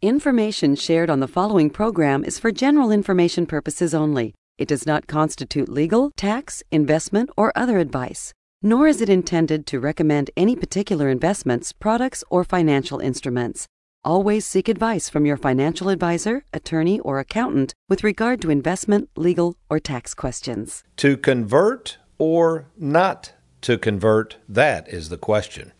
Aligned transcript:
Information 0.00 0.76
shared 0.76 1.10
on 1.10 1.18
the 1.18 1.26
following 1.26 1.70
program 1.70 2.22
is 2.22 2.38
for 2.38 2.52
general 2.52 2.92
information 2.92 3.46
purposes 3.46 3.92
only. 3.92 4.32
It 4.56 4.68
does 4.68 4.86
not 4.86 5.08
constitute 5.08 5.68
legal, 5.68 6.12
tax, 6.12 6.62
investment, 6.70 7.30
or 7.36 7.52
other 7.56 7.78
advice, 7.78 8.32
nor 8.62 8.86
is 8.86 9.00
it 9.00 9.08
intended 9.08 9.66
to 9.66 9.80
recommend 9.80 10.30
any 10.36 10.54
particular 10.54 11.08
investments, 11.08 11.72
products, 11.72 12.22
or 12.30 12.44
financial 12.44 13.00
instruments. 13.00 13.66
Always 14.04 14.46
seek 14.46 14.68
advice 14.68 15.08
from 15.08 15.26
your 15.26 15.36
financial 15.36 15.88
advisor, 15.88 16.44
attorney, 16.52 17.00
or 17.00 17.18
accountant 17.18 17.74
with 17.88 18.04
regard 18.04 18.40
to 18.42 18.50
investment, 18.50 19.10
legal, 19.16 19.56
or 19.68 19.80
tax 19.80 20.14
questions. 20.14 20.84
To 20.98 21.16
convert 21.16 21.98
or 22.18 22.66
not 22.76 23.32
to 23.62 23.76
convert, 23.76 24.36
that 24.48 24.86
is 24.88 25.08
the 25.08 25.18
question. 25.18 25.72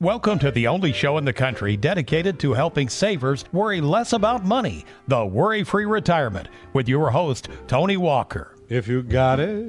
Welcome 0.00 0.38
to 0.38 0.52
the 0.52 0.68
only 0.68 0.92
show 0.92 1.18
in 1.18 1.24
the 1.24 1.32
country 1.32 1.76
dedicated 1.76 2.38
to 2.38 2.52
helping 2.52 2.88
savers 2.88 3.44
worry 3.50 3.80
less 3.80 4.12
about 4.12 4.44
money, 4.44 4.84
the 5.08 5.26
Worry 5.26 5.64
Free 5.64 5.86
Retirement, 5.86 6.46
with 6.72 6.88
your 6.88 7.10
host, 7.10 7.48
Tony 7.66 7.96
Walker. 7.96 8.54
If 8.68 8.86
you 8.86 9.02
got 9.02 9.40
it, 9.40 9.66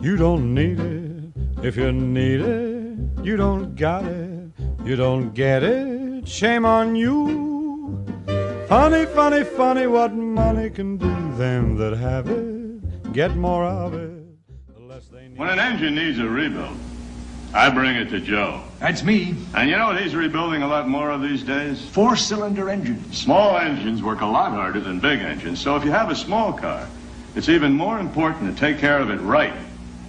you 0.00 0.16
don't 0.16 0.54
need 0.54 0.78
it. 0.78 1.64
If 1.64 1.76
you 1.76 1.90
need 1.90 2.42
it, 2.42 3.24
you 3.24 3.36
don't 3.36 3.74
got 3.74 4.04
it. 4.04 4.52
You 4.84 4.94
don't 4.94 5.34
get 5.34 5.64
it, 5.64 6.28
shame 6.28 6.64
on 6.64 6.94
you. 6.94 8.04
Funny, 8.68 9.04
funny, 9.06 9.42
funny 9.42 9.88
what 9.88 10.14
money 10.14 10.70
can 10.70 10.96
do. 10.96 11.08
Them 11.36 11.76
that 11.78 11.96
have 11.96 12.28
it, 12.28 13.12
get 13.12 13.34
more 13.34 13.64
of 13.64 13.94
it. 13.94 14.12
The 14.76 14.80
less 14.80 15.08
they 15.08 15.26
need. 15.26 15.38
When 15.38 15.48
an 15.48 15.58
engine 15.58 15.96
needs 15.96 16.20
a 16.20 16.28
rebuild, 16.28 16.76
I 17.54 17.68
bring 17.70 17.96
it 17.96 18.08
to 18.10 18.20
Joe. 18.20 18.62
That's 18.78 19.02
me. 19.02 19.34
And 19.54 19.68
you 19.68 19.76
know 19.76 19.88
what 19.88 20.00
he's 20.02 20.14
rebuilding 20.14 20.62
a 20.62 20.66
lot 20.66 20.88
more 20.88 21.10
of 21.10 21.20
these 21.20 21.42
days? 21.42 21.84
Four 21.90 22.16
cylinder 22.16 22.70
engines. 22.70 23.18
Small 23.18 23.58
engines 23.58 24.02
work 24.02 24.22
a 24.22 24.26
lot 24.26 24.52
harder 24.52 24.80
than 24.80 25.00
big 25.00 25.20
engines, 25.20 25.60
so 25.60 25.76
if 25.76 25.84
you 25.84 25.90
have 25.90 26.10
a 26.10 26.14
small 26.16 26.52
car, 26.52 26.88
it's 27.36 27.48
even 27.48 27.72
more 27.72 27.98
important 27.98 28.54
to 28.54 28.58
take 28.58 28.78
care 28.78 28.98
of 28.98 29.10
it 29.10 29.20
right. 29.20 29.54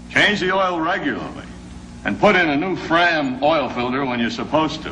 Change 0.10 0.40
the 0.40 0.52
oil 0.54 0.80
regularly, 0.80 1.46
and 2.06 2.20
put 2.20 2.36
in 2.36 2.50
a 2.50 2.56
new 2.56 2.76
Fram 2.76 3.44
oil 3.44 3.70
filter 3.70 4.06
when 4.06 4.20
you're 4.20 4.30
supposed 4.30 4.82
to. 4.84 4.92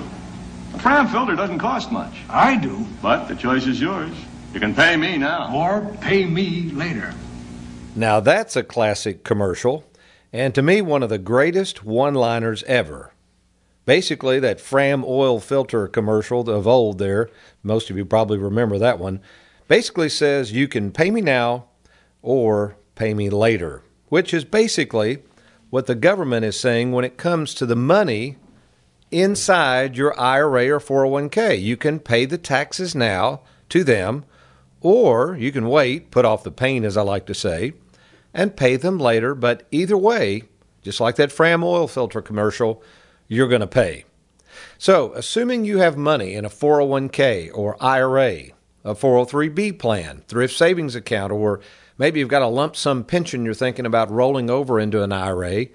A 0.73 0.80
Fram 0.80 1.08
filter 1.08 1.36
doesn't 1.36 1.59
cost 1.59 1.92
much, 1.92 2.14
I 2.30 2.58
do. 2.58 2.86
but 3.02 3.28
the 3.28 3.36
choice 3.36 3.66
is 3.67 3.80
yours. 3.80 4.14
You 4.54 4.59
can 4.59 4.76
pay 4.76 4.98
me 4.98 5.17
now. 5.17 5.56
Or 5.56 5.95
pay 6.02 6.26
me 6.26 6.72
later. 6.72 7.14
Now 7.95 8.20
that's 8.20 8.56
a 8.56 8.64
classic 8.64 9.23
commercial, 9.23 9.83
and 10.34 10.56
to 10.56 10.62
me, 10.62 10.82
one 10.82 11.04
of 11.04 11.10
the 11.10 11.18
greatest 11.18 11.84
one 11.84 12.14
liners 12.14 12.64
ever. 12.64 13.14
Basically, 13.86 14.40
that 14.40 14.62
Fram 14.62 15.04
oil 15.06 15.40
filter 15.40 15.88
commercial 15.88 16.50
of 16.50 16.68
old 16.68 16.98
there, 16.98 17.30
most 17.64 17.90
of 17.90 17.98
you 17.98 18.06
probably 18.06 18.38
remember 18.38 18.78
that 18.78 19.00
one, 19.00 19.20
basically 19.68 20.10
says 20.10 20.52
you 20.52 20.68
can 20.68 20.92
pay 20.92 21.12
me 21.12 21.22
now 21.22 21.66
or 22.22 22.76
pay 22.96 23.14
me 23.14 23.30
later, 23.30 23.84
which 24.10 24.34
is 24.34 24.46
basically 24.46 25.23
what 25.70 25.88
the 25.88 25.96
government 25.96 26.45
is 26.45 26.60
saying 26.60 26.92
when 26.92 27.06
it 27.06 27.18
comes 27.18 27.54
to 27.54 27.66
the 27.66 27.76
money 27.76 28.38
inside 29.10 29.98
your 29.98 30.18
IRA 30.20 30.70
or 30.70 30.80
401k. 30.80 31.62
You 31.62 31.76
can 31.78 32.00
pay 32.00 32.26
the 32.26 32.38
taxes 32.38 32.94
now 32.94 33.42
to 33.70 33.84
them, 33.84 34.26
or 34.82 35.36
you 35.38 35.52
can 35.52 35.68
wait, 35.68 36.12
put 36.12 36.26
off 36.26 36.44
the 36.44 36.52
pain, 36.52 36.84
as 36.84 36.98
I 36.98 37.02
like 37.02 37.26
to 37.28 37.34
say, 37.34 37.73
and 38.34 38.56
pay 38.56 38.76
them 38.76 38.98
later. 38.98 39.36
But 39.36 39.68
either 39.72 39.98
way, 39.98 40.44
just 40.82 41.00
like 41.00 41.16
that 41.16 41.32
Fram 41.32 41.64
oil 41.64 41.88
filter 41.88 42.22
commercial, 42.22 42.82
you're 43.28 43.48
going 43.48 43.62
to 43.62 43.68
pay. 43.68 44.06
So, 44.78 45.14
assuming 45.14 45.66
you 45.66 45.78
have 45.78 45.98
money 45.98 46.34
in 46.34 46.44
a 46.44 46.50
401k 46.50 47.52
or 47.54 47.82
IRA, 47.82 48.52
a 48.84 48.96
403b 48.96 49.80
plan, 49.80 50.23
thrift 50.28 50.56
savings 50.56 50.96
account, 50.96 51.32
or 51.32 51.62
maybe 51.98 52.20
you've 52.20 52.30
got 52.30 52.42
a 52.42 52.48
lump 52.48 52.76
sum 52.76 53.04
pension 53.04 53.45
you're 53.45 53.54
thinking 53.54 53.86
about 53.86 54.11
rolling 54.11 54.50
over 54.50 54.80
into 54.80 55.04
an 55.04 55.11
IRA, 55.11 55.67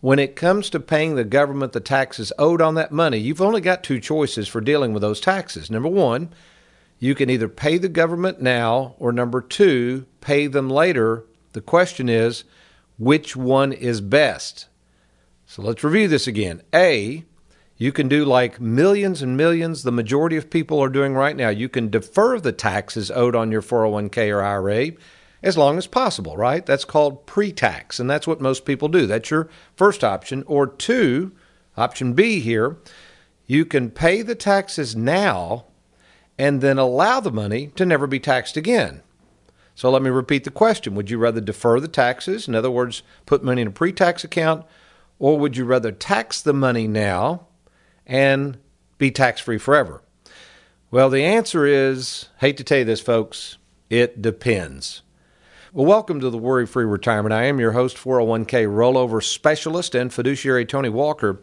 when 0.00 0.18
it 0.18 0.36
comes 0.36 0.68
to 0.70 0.80
paying 0.80 1.14
the 1.14 1.24
government 1.24 1.72
the 1.72 1.80
taxes 1.80 2.32
owed 2.38 2.60
on 2.60 2.74
that 2.74 2.92
money, 2.92 3.18
you've 3.18 3.40
only 3.40 3.60
got 3.60 3.82
two 3.82 3.98
choices 3.98 4.46
for 4.46 4.60
dealing 4.60 4.92
with 4.92 5.00
those 5.00 5.18
taxes. 5.20 5.70
Number 5.70 5.88
one, 5.88 6.32
you 6.98 7.14
can 7.14 7.30
either 7.30 7.48
pay 7.48 7.78
the 7.78 7.88
government 7.88 8.40
now, 8.40 8.94
or 8.98 9.12
number 9.12 9.40
two, 9.40 10.06
pay 10.20 10.46
them 10.46 10.68
later. 10.68 11.24
The 11.54 11.60
question 11.60 12.08
is, 12.08 12.44
which 12.98 13.34
one 13.34 13.72
is 13.72 14.00
best? 14.00 14.66
So 15.46 15.62
let's 15.62 15.84
review 15.84 16.08
this 16.08 16.26
again. 16.26 16.62
A, 16.74 17.24
you 17.76 17.92
can 17.92 18.08
do 18.08 18.24
like 18.24 18.60
millions 18.60 19.22
and 19.22 19.36
millions, 19.36 19.82
the 19.82 19.92
majority 19.92 20.36
of 20.36 20.50
people 20.50 20.80
are 20.80 20.88
doing 20.88 21.14
right 21.14 21.36
now. 21.36 21.48
You 21.48 21.68
can 21.68 21.90
defer 21.90 22.40
the 22.40 22.52
taxes 22.52 23.10
owed 23.10 23.36
on 23.36 23.52
your 23.52 23.62
401k 23.62 24.34
or 24.34 24.42
IRA 24.42 24.92
as 25.44 25.56
long 25.56 25.78
as 25.78 25.86
possible, 25.86 26.36
right? 26.36 26.66
That's 26.66 26.84
called 26.84 27.24
pre 27.26 27.52
tax, 27.52 28.00
and 28.00 28.10
that's 28.10 28.26
what 28.26 28.40
most 28.40 28.64
people 28.64 28.88
do. 28.88 29.06
That's 29.06 29.30
your 29.30 29.48
first 29.76 30.02
option. 30.02 30.42
Or 30.46 30.66
two, 30.66 31.32
option 31.76 32.14
B 32.14 32.40
here, 32.40 32.78
you 33.46 33.64
can 33.64 33.90
pay 33.90 34.22
the 34.22 34.34
taxes 34.34 34.96
now 34.96 35.66
and 36.36 36.60
then 36.60 36.78
allow 36.78 37.20
the 37.20 37.30
money 37.30 37.68
to 37.76 37.86
never 37.86 38.08
be 38.08 38.18
taxed 38.18 38.56
again. 38.56 39.02
So 39.74 39.90
let 39.90 40.02
me 40.02 40.10
repeat 40.10 40.44
the 40.44 40.50
question 40.50 40.94
Would 40.94 41.10
you 41.10 41.18
rather 41.18 41.40
defer 41.40 41.80
the 41.80 41.88
taxes, 41.88 42.48
in 42.48 42.54
other 42.54 42.70
words, 42.70 43.02
put 43.26 43.44
money 43.44 43.62
in 43.62 43.68
a 43.68 43.72
pre 43.72 43.92
tax 43.92 44.24
account, 44.24 44.64
or 45.18 45.38
would 45.38 45.56
you 45.56 45.64
rather 45.64 45.92
tax 45.92 46.40
the 46.40 46.52
money 46.52 46.86
now 46.86 47.46
and 48.06 48.58
be 48.98 49.10
tax 49.10 49.40
free 49.40 49.58
forever? 49.58 50.02
Well, 50.90 51.10
the 51.10 51.24
answer 51.24 51.66
is 51.66 52.28
hate 52.38 52.56
to 52.58 52.64
tell 52.64 52.78
you 52.78 52.84
this, 52.84 53.00
folks, 53.00 53.58
it 53.90 54.22
depends. 54.22 55.02
Well, 55.72 55.86
welcome 55.86 56.20
to 56.20 56.30
the 56.30 56.38
Worry 56.38 56.66
Free 56.66 56.84
Retirement. 56.84 57.32
I 57.32 57.46
am 57.46 57.58
your 57.58 57.72
host, 57.72 57.96
401k 57.96 58.68
rollover 58.68 59.20
specialist 59.20 59.96
and 59.96 60.12
fiduciary 60.12 60.64
Tony 60.64 60.88
Walker. 60.88 61.42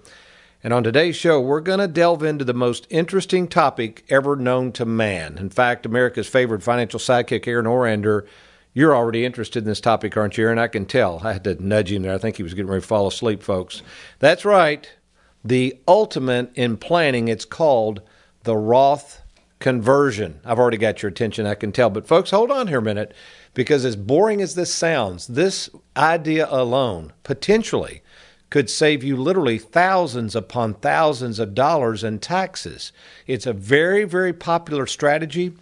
And 0.64 0.74
on 0.74 0.84
today's 0.84 1.16
show, 1.16 1.42
we're 1.42 1.60
going 1.60 1.80
to 1.80 1.88
delve 1.88 2.22
into 2.22 2.46
the 2.46 2.54
most 2.54 2.86
interesting 2.92 3.48
topic 3.48 4.06
ever 4.10 4.36
known 4.36 4.72
to 4.74 4.86
man. 4.86 5.40
In 5.40 5.50
fact, 5.50 5.88
America's 5.88 6.28
favorite 6.28 6.62
financial 6.62 7.00
sidekick, 7.00 7.48
Aaron 7.48 7.66
Orander, 7.66 8.28
you're 8.74 8.96
already 8.96 9.26
interested 9.26 9.64
in 9.64 9.70
this 9.70 9.82
topic, 9.82 10.16
aren't 10.16 10.38
you, 10.38 10.46
Aaron? 10.46 10.60
I 10.60 10.68
can 10.68 10.86
tell. 10.86 11.20
I 11.24 11.34
had 11.34 11.44
to 11.46 11.62
nudge 11.62 11.92
him 11.92 12.04
there. 12.04 12.14
I 12.14 12.20
think 12.20 12.38
he 12.38 12.44
was 12.44 12.54
getting 12.54 12.70
ready 12.70 12.82
to 12.82 12.88
fall 12.88 13.08
asleep, 13.08 13.42
folks. 13.42 13.82
That's 14.20 14.46
right. 14.46 14.88
The 15.44 15.80
ultimate 15.88 16.52
in 16.54 16.78
planning, 16.78 17.28
it's 17.28 17.44
called 17.44 18.04
the 18.44 18.56
Roth 18.56 19.24
conversion. 19.60 20.40
I've 20.46 20.60
already 20.60 20.78
got 20.78 21.02
your 21.02 21.10
attention, 21.10 21.48
I 21.48 21.56
can 21.56 21.72
tell. 21.72 21.90
But, 21.90 22.08
folks, 22.08 22.30
hold 22.30 22.52
on 22.52 22.68
here 22.68 22.78
a 22.78 22.84
minute 22.84 23.16
because 23.56 23.84
as 23.84 23.96
boring 23.96 24.42
as 24.42 24.54
this 24.54 24.72
sounds, 24.72 25.26
this 25.26 25.72
idea 25.98 26.48
alone 26.52 27.14
potentially 27.24 28.04
could 28.52 28.70
save 28.70 29.02
you 29.02 29.16
literally 29.16 29.58
thousands 29.58 30.36
upon 30.36 30.76
thousands 30.76 31.40
of 31.40 31.56
dollars 31.56 32.04
in 32.04 32.20
taxes. 32.20 32.92
It's 33.26 33.48
a 33.48 33.54
very, 33.54 34.04
very 34.04 34.34
popular 34.34 34.86
strategy. 34.86 35.54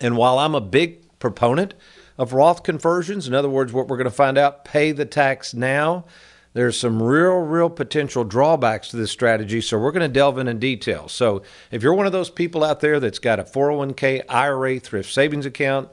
And 0.00 0.16
while 0.16 0.38
I'm 0.38 0.54
a 0.54 0.60
big 0.60 1.00
proponent 1.18 1.74
of 2.16 2.32
Roth 2.32 2.62
conversions, 2.62 3.26
in 3.26 3.34
other 3.34 3.50
words, 3.50 3.72
what 3.72 3.88
we're 3.88 3.96
going 3.96 4.04
to 4.04 4.12
find 4.12 4.38
out, 4.38 4.64
pay 4.64 4.92
the 4.92 5.04
tax 5.04 5.52
now, 5.52 6.04
there's 6.52 6.78
some 6.78 7.02
real, 7.02 7.38
real 7.38 7.68
potential 7.68 8.22
drawbacks 8.22 8.90
to 8.90 8.96
this 8.96 9.10
strategy. 9.10 9.60
So 9.60 9.76
we're 9.76 9.90
going 9.90 10.08
to 10.08 10.08
delve 10.08 10.38
in 10.38 10.46
in 10.46 10.60
detail. 10.60 11.08
So 11.08 11.42
if 11.72 11.82
you're 11.82 11.94
one 11.94 12.06
of 12.06 12.12
those 12.12 12.30
people 12.30 12.62
out 12.62 12.78
there 12.78 13.00
that's 13.00 13.18
got 13.18 13.40
a 13.40 13.44
401k, 13.44 14.22
IRA, 14.28 14.78
thrift 14.78 15.12
savings 15.12 15.46
account, 15.46 15.88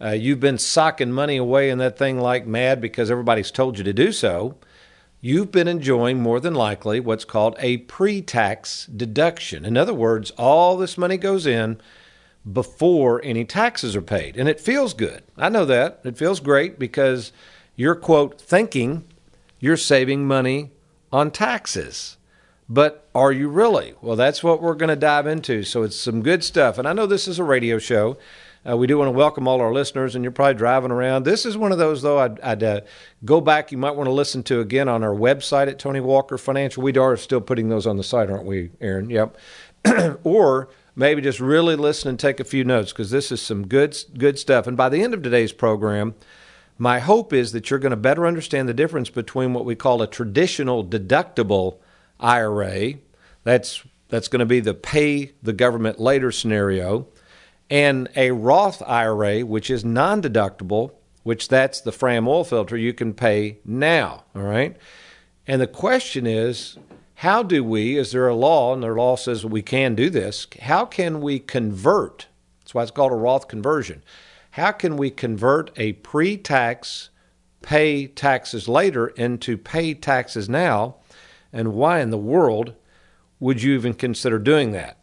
uh, 0.00 0.12
you've 0.12 0.40
been 0.40 0.56
socking 0.56 1.12
money 1.12 1.36
away 1.36 1.68
in 1.68 1.76
that 1.76 1.98
thing 1.98 2.18
like 2.18 2.46
mad 2.46 2.80
because 2.80 3.10
everybody's 3.10 3.50
told 3.50 3.76
you 3.76 3.84
to 3.84 3.92
do 3.92 4.12
so 4.12 4.56
you've 5.20 5.50
been 5.50 5.68
enjoying 5.68 6.20
more 6.20 6.40
than 6.40 6.54
likely 6.54 7.00
what's 7.00 7.24
called 7.24 7.56
a 7.58 7.78
pre 7.78 8.22
tax 8.22 8.86
deduction. 8.86 9.64
In 9.64 9.76
other 9.76 9.94
words, 9.94 10.30
all 10.32 10.76
this 10.76 10.98
money 10.98 11.16
goes 11.16 11.46
in 11.46 11.80
before 12.50 13.20
any 13.24 13.44
taxes 13.44 13.94
are 13.96 14.02
paid. 14.02 14.36
And 14.36 14.48
it 14.48 14.60
feels 14.60 14.94
good. 14.94 15.22
I 15.36 15.48
know 15.48 15.64
that. 15.64 16.00
It 16.04 16.16
feels 16.16 16.40
great 16.40 16.78
because 16.78 17.32
you're, 17.76 17.94
quote, 17.94 18.40
thinking 18.40 19.04
you're 19.60 19.76
saving 19.76 20.26
money 20.26 20.70
on 21.12 21.30
taxes. 21.30 22.16
But 22.68 23.08
are 23.14 23.32
you 23.32 23.48
really? 23.48 23.94
Well, 24.02 24.16
that's 24.16 24.42
what 24.44 24.60
we're 24.60 24.74
going 24.74 24.88
to 24.90 24.96
dive 24.96 25.26
into. 25.26 25.62
So 25.62 25.82
it's 25.82 25.96
some 25.96 26.22
good 26.22 26.44
stuff. 26.44 26.78
And 26.78 26.86
I 26.86 26.92
know 26.92 27.06
this 27.06 27.26
is 27.26 27.38
a 27.38 27.44
radio 27.44 27.78
show. 27.78 28.18
Uh, 28.68 28.76
we 28.76 28.86
do 28.86 28.98
want 28.98 29.08
to 29.08 29.12
welcome 29.12 29.48
all 29.48 29.60
our 29.60 29.72
listeners, 29.72 30.14
and 30.14 30.22
you're 30.22 30.30
probably 30.30 30.54
driving 30.54 30.90
around. 30.90 31.24
This 31.24 31.46
is 31.46 31.56
one 31.56 31.72
of 31.72 31.78
those, 31.78 32.02
though, 32.02 32.18
I'd, 32.18 32.38
I'd 32.40 32.62
uh, 32.62 32.80
go 33.24 33.40
back. 33.40 33.72
You 33.72 33.78
might 33.78 33.96
want 33.96 34.08
to 34.08 34.12
listen 34.12 34.42
to 34.44 34.60
again 34.60 34.88
on 34.88 35.02
our 35.02 35.14
website 35.14 35.68
at 35.68 35.78
Tony 35.78 36.00
Walker 36.00 36.36
Financial. 36.36 36.82
We 36.82 36.94
are 36.98 37.16
still 37.16 37.40
putting 37.40 37.70
those 37.70 37.86
on 37.86 37.96
the 37.96 38.04
site, 38.04 38.28
aren't 38.28 38.44
we, 38.44 38.70
Aaron? 38.80 39.08
Yep. 39.08 39.38
or 40.24 40.68
maybe 40.94 41.22
just 41.22 41.40
really 41.40 41.76
listen 41.76 42.10
and 42.10 42.18
take 42.18 42.40
a 42.40 42.44
few 42.44 42.62
notes 42.62 42.92
because 42.92 43.10
this 43.10 43.32
is 43.32 43.40
some 43.40 43.66
good, 43.66 43.96
good 44.18 44.38
stuff. 44.38 44.66
And 44.66 44.76
by 44.76 44.90
the 44.90 45.02
end 45.02 45.14
of 45.14 45.22
today's 45.22 45.52
program, 45.52 46.14
my 46.76 46.98
hope 46.98 47.32
is 47.32 47.52
that 47.52 47.70
you're 47.70 47.78
going 47.78 47.90
to 47.90 47.96
better 47.96 48.26
understand 48.26 48.68
the 48.68 48.74
difference 48.74 49.08
between 49.08 49.54
what 49.54 49.64
we 49.64 49.76
call 49.76 50.02
a 50.02 50.06
traditional 50.06 50.84
deductible 50.84 51.78
IRA. 52.20 52.94
That's 53.44 53.82
That's 54.10 54.28
going 54.28 54.40
to 54.40 54.46
be 54.46 54.60
the 54.60 54.74
pay 54.74 55.32
the 55.42 55.54
government 55.54 55.98
later 55.98 56.30
scenario. 56.30 57.06
And 57.70 58.08
a 58.16 58.30
Roth 58.30 58.82
IRA, 58.86 59.40
which 59.40 59.70
is 59.70 59.84
non 59.84 60.22
deductible, 60.22 60.92
which 61.22 61.48
that's 61.48 61.80
the 61.80 61.92
Fram 61.92 62.26
oil 62.26 62.44
filter, 62.44 62.76
you 62.76 62.94
can 62.94 63.12
pay 63.12 63.58
now. 63.64 64.24
All 64.34 64.42
right. 64.42 64.76
And 65.46 65.60
the 65.60 65.66
question 65.66 66.26
is, 66.26 66.78
how 67.16 67.42
do 67.42 67.64
we, 67.64 67.96
is 67.96 68.12
there 68.12 68.28
a 68.28 68.34
law, 68.34 68.72
and 68.72 68.82
the 68.82 68.92
law 68.92 69.16
says 69.16 69.44
we 69.44 69.62
can 69.62 69.94
do 69.94 70.08
this, 70.08 70.46
how 70.62 70.84
can 70.84 71.20
we 71.20 71.38
convert? 71.38 72.28
That's 72.60 72.74
why 72.74 72.82
it's 72.82 72.92
called 72.92 73.12
a 73.12 73.16
Roth 73.16 73.48
conversion. 73.48 74.04
How 74.52 74.72
can 74.72 74.96
we 74.96 75.10
convert 75.10 75.70
a 75.76 75.94
pre 75.94 76.36
tax, 76.36 77.10
pay 77.62 78.06
taxes 78.06 78.68
later 78.68 79.08
into 79.08 79.56
pay 79.56 79.94
taxes 79.94 80.48
now? 80.48 80.96
And 81.52 81.72
why 81.72 82.00
in 82.00 82.10
the 82.10 82.18
world 82.18 82.74
would 83.40 83.62
you 83.62 83.74
even 83.74 83.94
consider 83.94 84.38
doing 84.38 84.72
that? 84.72 84.97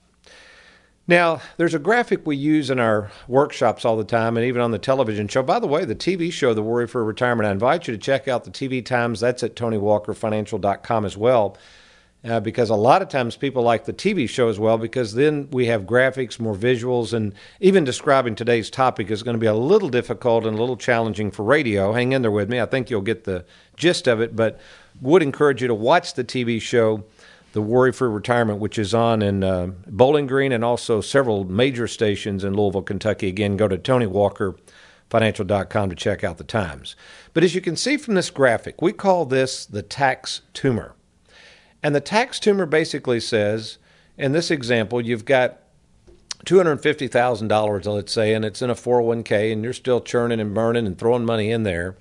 Now, 1.07 1.39
there's 1.57 1.75
a 1.75 1.79
graphic 1.79 2.25
we 2.25 2.35
use 2.35 2.71
in 2.71 2.79
our 2.79 3.11
workshops 3.27 3.85
all 3.85 3.95
the 3.95 4.03
time 4.03 4.37
and 4.37 4.45
even 4.45 4.61
on 4.61 4.71
the 4.71 4.79
television 4.79 5.27
show. 5.27 5.43
By 5.43 5.59
the 5.59 5.67
way, 5.67 5.85
the 5.85 5.95
TV 5.95 6.31
show, 6.31 6.55
The 6.55 6.63
Worry 6.63 6.87
Free 6.87 7.03
Retirement, 7.03 7.47
I 7.47 7.51
invite 7.51 7.87
you 7.87 7.93
to 7.93 7.99
check 7.99 8.27
out 8.27 8.43
the 8.43 8.49
TV 8.49 8.83
times. 8.83 9.19
That's 9.19 9.43
at 9.43 9.55
TonyWalkerFinancial.com 9.55 11.05
as 11.05 11.15
well. 11.15 11.57
Uh, 12.23 12.39
because 12.39 12.71
a 12.71 12.75
lot 12.75 13.03
of 13.03 13.09
times 13.09 13.35
people 13.35 13.61
like 13.61 13.85
the 13.85 13.93
TV 13.93 14.27
show 14.27 14.49
as 14.49 14.57
well, 14.57 14.79
because 14.79 15.13
then 15.13 15.47
we 15.51 15.67
have 15.67 15.83
graphics, 15.83 16.39
more 16.39 16.55
visuals, 16.55 17.13
and 17.13 17.35
even 17.59 17.83
describing 17.83 18.33
today's 18.33 18.71
topic 18.71 19.11
is 19.11 19.21
going 19.21 19.35
to 19.35 19.39
be 19.39 19.45
a 19.45 19.53
little 19.53 19.89
difficult 19.89 20.43
and 20.43 20.57
a 20.57 20.59
little 20.59 20.75
challenging 20.75 21.29
for 21.29 21.43
radio. 21.43 21.93
Hang 21.93 22.13
in 22.13 22.23
there 22.23 22.31
with 22.31 22.49
me. 22.49 22.59
I 22.59 22.65
think 22.65 22.89
you'll 22.89 23.01
get 23.01 23.25
the 23.25 23.45
gist 23.77 24.07
of 24.07 24.21
it, 24.21 24.35
but 24.35 24.59
would 25.01 25.21
encourage 25.21 25.61
you 25.61 25.67
to 25.67 25.75
watch 25.75 26.15
the 26.15 26.23
TV 26.23 26.59
show 26.59 27.03
the 27.55 27.61
Worry 27.61 27.93
Free 27.93 28.09
Retirement, 28.09 28.59
which 28.59 28.77
is 28.77 28.93
on 28.93 29.21
in 29.21 29.41
uh, 29.41 29.67
Bowling 29.87 30.27
Green 30.27 30.51
and 30.51 30.61
also 30.61 30.99
several 30.99 31.45
major 31.45 31.87
stations 31.87 32.43
in 32.43 32.53
Louisville, 32.53 32.81
Kentucky. 32.81 33.29
Again, 33.29 33.55
go 33.55 33.69
to 33.69 33.77
TonyWalkerFinancial.com 33.77 35.89
to 35.89 35.95
check 35.95 36.25
out 36.25 36.37
the 36.37 36.43
times. 36.43 36.97
But 37.33 37.45
as 37.45 37.55
you 37.55 37.61
can 37.61 37.77
see 37.77 37.95
from 37.95 38.15
this 38.15 38.29
graphic, 38.29 38.81
we 38.81 38.91
call 38.91 39.25
this 39.25 39.65
the 39.65 39.81
tax 39.81 40.41
tumor. 40.51 40.95
And 41.81 41.95
the 41.95 42.01
tax 42.01 42.41
tumor 42.41 42.65
basically 42.65 43.21
says, 43.21 43.77
in 44.17 44.33
this 44.33 44.51
example, 44.51 44.99
you've 44.99 45.23
got 45.23 45.59
$250,000, 46.45 47.85
let's 47.85 48.11
say, 48.11 48.33
and 48.33 48.43
it's 48.43 48.61
in 48.61 48.69
a 48.69 48.75
401k, 48.75 49.53
and 49.53 49.63
you're 49.63 49.71
still 49.71 50.01
churning 50.01 50.41
and 50.41 50.53
burning 50.53 50.85
and 50.85 50.97
throwing 50.97 51.23
money 51.23 51.51
in 51.51 51.63
there. 51.63 51.95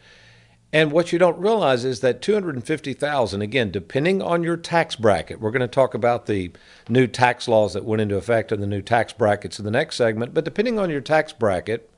And 0.74 0.90
what 0.90 1.12
you 1.12 1.20
don't 1.20 1.38
realize 1.38 1.84
is 1.84 2.00
that 2.00 2.20
250,000 2.20 3.40
again 3.40 3.70
depending 3.70 4.20
on 4.20 4.42
your 4.42 4.56
tax 4.56 4.96
bracket. 4.96 5.40
We're 5.40 5.52
going 5.52 5.60
to 5.60 5.68
talk 5.68 5.94
about 5.94 6.26
the 6.26 6.50
new 6.88 7.06
tax 7.06 7.46
laws 7.46 7.74
that 7.74 7.84
went 7.84 8.02
into 8.02 8.16
effect 8.16 8.50
and 8.50 8.60
the 8.60 8.66
new 8.66 8.82
tax 8.82 9.12
brackets 9.12 9.60
in 9.60 9.64
the 9.64 9.70
next 9.70 9.94
segment, 9.94 10.34
but 10.34 10.44
depending 10.44 10.80
on 10.80 10.90
your 10.90 11.00
tax 11.00 11.32
bracket, 11.32 11.88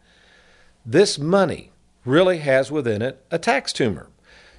this 0.84 1.18
money 1.18 1.72
really 2.04 2.36
has 2.40 2.70
within 2.70 3.00
it 3.00 3.24
a 3.30 3.38
tax 3.38 3.72
tumor. 3.72 4.10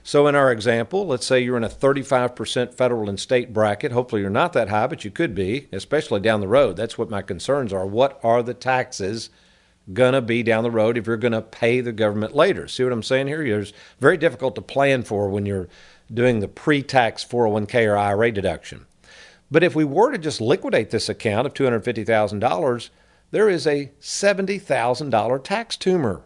So 0.01 0.25
in 0.25 0.33
our 0.33 0.51
example, 0.51 1.05
let's 1.05 1.27
say 1.27 1.39
you're 1.39 1.55
in 1.55 1.63
a 1.63 1.69
35% 1.69 2.73
federal 2.73 3.09
and 3.09 3.19
state 3.19 3.53
bracket. 3.53 3.91
Hopefully 3.91 4.21
you're 4.21 4.31
not 4.31 4.53
that 4.53 4.69
high, 4.69 4.87
but 4.87 5.05
you 5.05 5.11
could 5.11 5.35
be, 5.35 5.67
especially 5.71 6.21
down 6.21 6.41
the 6.41 6.47
road. 6.47 6.75
That's 6.75 6.97
what 6.97 7.11
my 7.11 7.21
concerns 7.21 7.71
are. 7.71 7.85
What 7.85 8.19
are 8.23 8.41
the 8.41 8.55
taxes 8.55 9.29
going 9.93 10.13
to 10.13 10.21
be 10.21 10.43
down 10.43 10.63
the 10.63 10.71
road 10.71 10.97
if 10.97 11.07
you're 11.07 11.17
going 11.17 11.31
to 11.31 11.41
pay 11.41 11.81
the 11.81 11.91
government 11.91 12.35
later. 12.35 12.67
See 12.67 12.83
what 12.83 12.93
I'm 12.93 13.03
saying 13.03 13.27
here? 13.27 13.41
It's 13.43 13.73
very 13.99 14.17
difficult 14.17 14.55
to 14.55 14.61
plan 14.61 15.03
for 15.03 15.29
when 15.29 15.45
you're 15.45 15.69
doing 16.13 16.39
the 16.39 16.47
pre 16.47 16.83
tax 16.83 17.23
401k 17.23 17.87
or 17.87 17.97
IRA 17.97 18.31
deduction. 18.31 18.85
But 19.49 19.63
if 19.63 19.75
we 19.75 19.85
were 19.85 20.11
to 20.11 20.17
just 20.17 20.41
liquidate 20.41 20.89
this 20.89 21.07
account 21.07 21.47
of 21.47 21.53
$250,000, 21.53 22.89
there 23.31 23.49
is 23.49 23.65
a 23.65 23.91
$70,000 24.01 25.43
tax 25.43 25.77
tumor. 25.77 26.23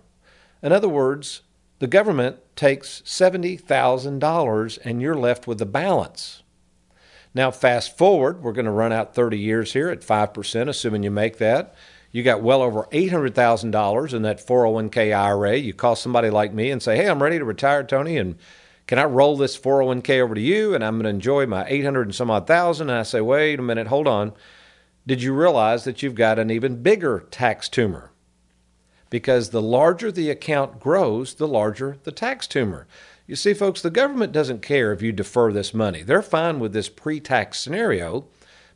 In 0.63 0.71
other 0.71 0.89
words, 0.89 1.41
the 1.79 1.87
government 1.87 2.37
takes 2.55 3.01
$70,000 3.01 4.79
and 4.83 5.01
you're 5.01 5.15
left 5.15 5.47
with 5.47 5.57
the 5.57 5.65
balance. 5.65 6.43
Now, 7.33 7.49
fast 7.49 7.97
forward, 7.97 8.43
we're 8.43 8.51
going 8.51 8.65
to 8.65 8.71
run 8.71 8.91
out 8.91 9.15
30 9.15 9.39
years 9.39 9.73
here 9.73 9.89
at 9.89 10.01
5%, 10.01 10.69
assuming 10.69 11.03
you 11.03 11.11
make 11.11 11.37
that. 11.37 11.73
You 12.11 12.23
got 12.23 12.41
well 12.41 12.61
over 12.61 12.83
$800,000 12.91 14.13
in 14.13 14.21
that 14.23 14.45
401k 14.45 15.15
IRA. 15.15 15.57
You 15.57 15.73
call 15.73 15.95
somebody 15.95 16.29
like 16.29 16.53
me 16.53 16.69
and 16.69 16.81
say, 16.81 16.97
Hey, 16.97 17.09
I'm 17.09 17.23
ready 17.23 17.39
to 17.39 17.45
retire, 17.45 17.83
Tony, 17.83 18.17
and 18.17 18.35
can 18.87 18.99
I 18.99 19.05
roll 19.05 19.37
this 19.37 19.57
401k 19.57 20.19
over 20.19 20.35
to 20.35 20.41
you 20.41 20.75
and 20.75 20.83
I'm 20.83 20.95
going 20.95 21.03
to 21.03 21.09
enjoy 21.09 21.45
my 21.45 21.65
800 21.67 22.01
and 22.07 22.15
some 22.15 22.29
odd 22.29 22.47
thousand? 22.47 22.89
And 22.89 22.99
I 22.99 23.03
say, 23.03 23.21
Wait 23.21 23.59
a 23.59 23.63
minute, 23.63 23.87
hold 23.87 24.07
on. 24.07 24.33
Did 25.07 25.23
you 25.23 25.33
realize 25.33 25.85
that 25.85 26.03
you've 26.03 26.15
got 26.15 26.37
an 26.37 26.51
even 26.51 26.83
bigger 26.83 27.25
tax 27.31 27.69
tumor? 27.69 28.11
Because 29.09 29.49
the 29.49 29.61
larger 29.61 30.11
the 30.11 30.29
account 30.29 30.79
grows, 30.79 31.35
the 31.35 31.47
larger 31.47 31.97
the 32.03 32.11
tax 32.11 32.47
tumor. 32.47 32.87
You 33.25 33.35
see, 33.35 33.53
folks, 33.53 33.81
the 33.81 33.89
government 33.89 34.33
doesn't 34.33 34.61
care 34.61 34.91
if 34.91 35.01
you 35.01 35.11
defer 35.11 35.53
this 35.53 35.73
money. 35.73 36.03
They're 36.03 36.21
fine 36.21 36.59
with 36.59 36.73
this 36.73 36.89
pre 36.89 37.19
tax 37.19 37.59
scenario 37.59 38.27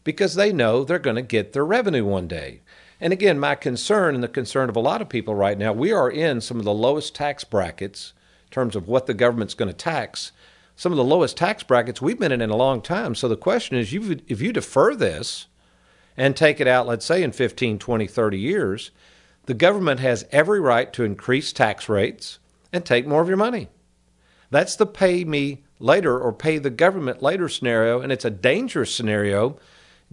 because 0.05 0.35
they 0.35 0.53
know 0.53 0.83
they're 0.83 0.99
going 0.99 1.17
to 1.17 1.21
get 1.21 1.51
their 1.51 1.65
revenue 1.65 2.05
one 2.05 2.27
day. 2.27 2.61
And 3.05 3.13
again, 3.13 3.37
my 3.37 3.53
concern 3.53 4.15
and 4.15 4.23
the 4.23 4.27
concern 4.27 4.67
of 4.67 4.75
a 4.75 4.79
lot 4.79 4.99
of 4.99 5.09
people 5.09 5.35
right 5.35 5.59
now, 5.59 5.71
we 5.71 5.91
are 5.91 6.09
in 6.09 6.41
some 6.41 6.57
of 6.57 6.65
the 6.65 6.73
lowest 6.73 7.13
tax 7.13 7.43
brackets 7.43 8.13
in 8.45 8.49
terms 8.49 8.75
of 8.75 8.87
what 8.87 9.05
the 9.05 9.13
government's 9.13 9.53
going 9.53 9.69
to 9.69 9.77
tax. 9.77 10.31
Some 10.75 10.91
of 10.91 10.97
the 10.97 11.03
lowest 11.03 11.37
tax 11.37 11.61
brackets 11.61 12.01
we've 12.01 12.17
been 12.17 12.31
in 12.31 12.41
in 12.41 12.49
a 12.49 12.55
long 12.55 12.81
time. 12.81 13.13
So 13.13 13.27
the 13.27 13.37
question 13.37 13.77
is, 13.77 13.93
if 13.93 14.41
you 14.41 14.51
defer 14.51 14.95
this 14.95 15.45
and 16.17 16.35
take 16.35 16.59
it 16.59 16.67
out, 16.67 16.87
let's 16.87 17.05
say 17.05 17.21
in 17.21 17.31
15, 17.31 17.77
20, 17.77 18.07
30 18.07 18.39
years, 18.39 18.89
the 19.43 19.53
government 19.53 19.99
has 19.99 20.25
every 20.31 20.59
right 20.59 20.91
to 20.93 21.03
increase 21.03 21.53
tax 21.53 21.87
rates 21.87 22.39
and 22.73 22.83
take 22.83 23.05
more 23.05 23.21
of 23.21 23.27
your 23.27 23.37
money. 23.37 23.69
That's 24.49 24.75
the 24.75 24.87
pay 24.87 25.23
me 25.23 25.63
later 25.77 26.19
or 26.19 26.33
pay 26.33 26.57
the 26.57 26.71
government 26.71 27.21
later 27.21 27.49
scenario, 27.49 28.01
and 28.01 28.11
it's 28.11 28.25
a 28.25 28.31
dangerous 28.31 28.95
scenario 28.95 29.59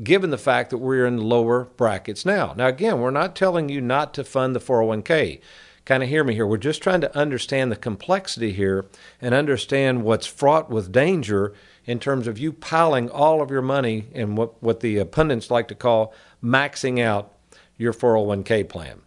given 0.02 0.30
the 0.30 0.38
fact 0.38 0.70
that 0.70 0.78
we're 0.78 1.06
in 1.06 1.18
lower 1.18 1.64
brackets 1.64 2.24
now. 2.24 2.54
Now, 2.56 2.68
again, 2.68 3.00
we're 3.00 3.10
not 3.10 3.36
telling 3.36 3.68
you 3.68 3.80
not 3.80 4.14
to 4.14 4.24
fund 4.24 4.54
the 4.54 4.60
401k. 4.60 5.40
Kind 5.84 6.02
of 6.02 6.08
hear 6.08 6.22
me 6.22 6.34
here. 6.34 6.46
We're 6.46 6.58
just 6.58 6.82
trying 6.82 7.00
to 7.00 7.16
understand 7.16 7.72
the 7.72 7.76
complexity 7.76 8.52
here 8.52 8.86
and 9.20 9.34
understand 9.34 10.04
what's 10.04 10.26
fraught 10.26 10.70
with 10.70 10.92
danger 10.92 11.54
in 11.84 11.98
terms 11.98 12.28
of 12.28 12.38
you 12.38 12.52
piling 12.52 13.10
all 13.10 13.42
of 13.42 13.50
your 13.50 13.62
money 13.62 14.06
in 14.12 14.36
what, 14.36 14.62
what 14.62 14.80
the 14.80 15.04
pundits 15.04 15.50
like 15.50 15.68
to 15.68 15.74
call 15.74 16.14
maxing 16.42 17.00
out 17.00 17.34
your 17.76 17.92
401k 17.92 18.68
plan. 18.68 19.02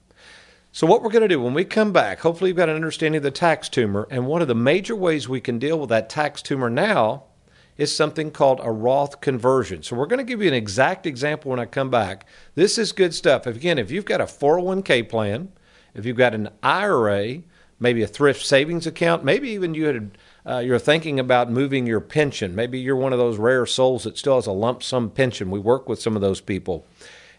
So, 0.73 0.85
what 0.85 1.01
we're 1.01 1.09
going 1.09 1.21
to 1.21 1.29
do 1.29 1.41
when 1.41 1.53
we 1.53 1.63
come 1.63 1.93
back, 1.93 2.19
hopefully, 2.19 2.49
you've 2.49 2.57
got 2.57 2.67
an 2.67 2.75
understanding 2.75 3.17
of 3.17 3.23
the 3.23 3.31
tax 3.31 3.69
tumor. 3.69 4.09
And 4.11 4.27
one 4.27 4.41
of 4.41 4.49
the 4.49 4.55
major 4.55 4.93
ways 4.93 5.29
we 5.29 5.39
can 5.39 5.57
deal 5.57 5.79
with 5.79 5.87
that 5.89 6.09
tax 6.09 6.41
tumor 6.41 6.69
now 6.69 7.23
is 7.77 7.95
something 7.95 8.31
called 8.31 8.59
a 8.63 8.71
Roth 8.71 9.19
conversion. 9.21 9.83
So 9.83 9.95
we're 9.95 10.05
going 10.05 10.25
to 10.25 10.29
give 10.29 10.41
you 10.41 10.47
an 10.47 10.53
exact 10.53 11.05
example 11.05 11.51
when 11.51 11.59
I 11.59 11.65
come 11.65 11.89
back. 11.89 12.25
This 12.55 12.77
is 12.77 12.91
good 12.91 13.13
stuff. 13.13 13.45
Again, 13.45 13.77
if 13.77 13.91
you've 13.91 14.05
got 14.05 14.21
a 14.21 14.25
401k 14.25 15.09
plan, 15.09 15.51
if 15.93 16.05
you've 16.05 16.17
got 16.17 16.33
an 16.33 16.49
IRA, 16.63 17.41
maybe 17.79 18.01
a 18.01 18.07
thrift 18.07 18.45
savings 18.45 18.87
account, 18.87 19.25
maybe 19.25 19.49
even 19.49 19.73
you 19.73 19.85
had, 19.85 20.17
uh, 20.45 20.59
you're 20.59 20.79
thinking 20.79 21.19
about 21.19 21.51
moving 21.51 21.85
your 21.85 21.99
pension. 21.99 22.55
Maybe 22.55 22.79
you're 22.79 22.95
one 22.95 23.13
of 23.13 23.19
those 23.19 23.37
rare 23.37 23.65
souls 23.65 24.03
that 24.03 24.17
still 24.17 24.35
has 24.35 24.47
a 24.47 24.53
lump 24.53 24.81
sum 24.81 25.09
pension. 25.09 25.51
We 25.51 25.59
work 25.59 25.89
with 25.89 26.01
some 26.01 26.15
of 26.15 26.21
those 26.21 26.41
people. 26.41 26.85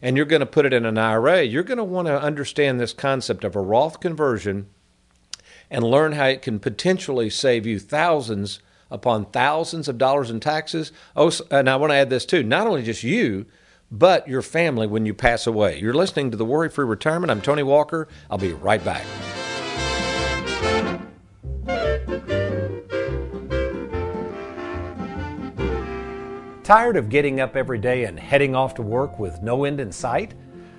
And 0.03 0.17
you're 0.17 0.27
going 0.27 0.41
to 0.41 0.47
put 0.47 0.67
it 0.67 0.75
in 0.75 0.85
an 0.85 0.99
IRA. 0.99 1.43
You're 1.43 1.63
going 1.63 1.79
to 1.79 1.85
want 1.85 2.09
to 2.09 2.21
understand 2.21 2.79
this 2.79 2.93
concept 2.93 3.45
of 3.45 3.57
a 3.57 3.61
Roth 3.61 4.01
conversion 4.01 4.69
and 5.71 5.83
learn 5.83 6.13
how 6.13 6.27
it 6.27 6.43
can 6.43 6.61
potentially 6.61 7.31
save 7.31 7.67
you 7.67 7.79
thousands 7.79 8.61
upon 8.91 9.27
thousands 9.27 9.89
of 9.89 9.99
dollars 9.99 10.31
in 10.31 10.41
taxes. 10.41 10.93
Oh, 11.15 11.33
and 11.51 11.69
I 11.69 11.77
want 11.77 11.91
to 11.91 11.97
add 11.97 12.11
this 12.11 12.27
too 12.27 12.43
not 12.43 12.67
only 12.67 12.83
just 12.83 13.03
you, 13.03 13.47
but 13.91 14.27
your 14.29 14.43
family 14.43 14.87
when 14.87 15.07
you 15.07 15.15
pass 15.15 15.47
away. 15.47 15.79
You're 15.79 15.95
listening 15.95 16.31
to 16.31 16.37
the 16.37 16.45
Worry 16.45 16.69
Free 16.69 16.85
Retirement. 16.85 17.31
I'm 17.31 17.41
Tony 17.41 17.63
Walker. 17.63 18.09
I'll 18.31 18.39
be 18.39 18.53
right 18.53 18.85
back. 18.85 19.05
Tired 26.65 26.97
of 26.97 27.09
getting 27.09 27.39
up 27.39 27.55
every 27.55 27.79
day 27.79 28.07
and 28.07 28.19
heading 28.19 28.57
off 28.57 28.75
to 28.75 28.83
work 28.83 29.21
with 29.21 29.41
no 29.41 29.63
end 29.63 29.79
in 29.79 29.93
sight? 29.93 30.35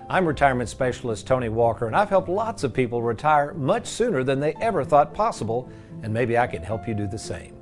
I'm 0.09 0.25
retirement 0.25 0.69
specialist 0.69 1.27
Tony 1.27 1.47
Walker, 1.47 1.87
and 1.87 1.95
I've 1.95 2.09
helped 2.09 2.27
lots 2.27 2.65
of 2.65 2.73
people 2.73 3.01
retire 3.01 3.53
much 3.53 3.87
sooner 3.87 4.23
than 4.23 4.41
they 4.41 4.53
ever 4.59 4.83
thought 4.83 5.13
possible, 5.13 5.69
and 6.03 6.13
maybe 6.13 6.37
I 6.37 6.47
can 6.47 6.61
help 6.61 6.87
you 6.89 6.93
do 6.93 7.07
the 7.07 7.17
same. 7.17 7.56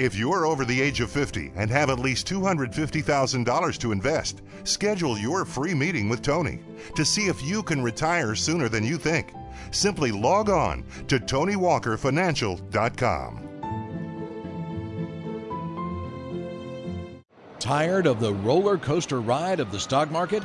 If 0.00 0.16
you're 0.16 0.46
over 0.46 0.64
the 0.64 0.80
age 0.80 1.00
of 1.02 1.10
50 1.10 1.52
and 1.56 1.70
have 1.70 1.90
at 1.90 1.98
least 1.98 2.26
$250,000 2.26 3.78
to 3.80 3.92
invest, 3.92 4.40
schedule 4.64 5.18
your 5.18 5.44
free 5.44 5.74
meeting 5.74 6.08
with 6.08 6.22
Tony 6.22 6.60
to 6.96 7.04
see 7.04 7.26
if 7.26 7.42
you 7.42 7.62
can 7.62 7.82
retire 7.82 8.34
sooner 8.34 8.70
than 8.70 8.82
you 8.82 8.96
think. 8.96 9.34
Simply 9.72 10.10
log 10.10 10.48
on 10.48 10.84
to 11.08 11.18
TonyWalkerFinancial.com. 11.18 13.46
Tired 17.58 18.06
of 18.06 18.20
the 18.20 18.32
roller 18.32 18.78
coaster 18.78 19.20
ride 19.20 19.60
of 19.60 19.70
the 19.70 19.78
stock 19.78 20.10
market? 20.10 20.42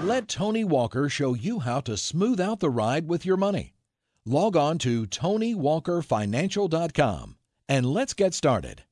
Let 0.00 0.28
Tony 0.28 0.62
Walker 0.62 1.08
show 1.08 1.34
you 1.34 1.58
how 1.58 1.80
to 1.80 1.96
smooth 1.96 2.40
out 2.40 2.60
the 2.60 2.70
ride 2.70 3.08
with 3.08 3.26
your 3.26 3.36
money. 3.36 3.74
Log 4.24 4.56
on 4.56 4.78
to 4.78 5.08
TonyWalkerFinancial.com 5.08 7.34
and 7.70 7.86
let's 7.86 8.12
get 8.14 8.34
started. 8.34 8.82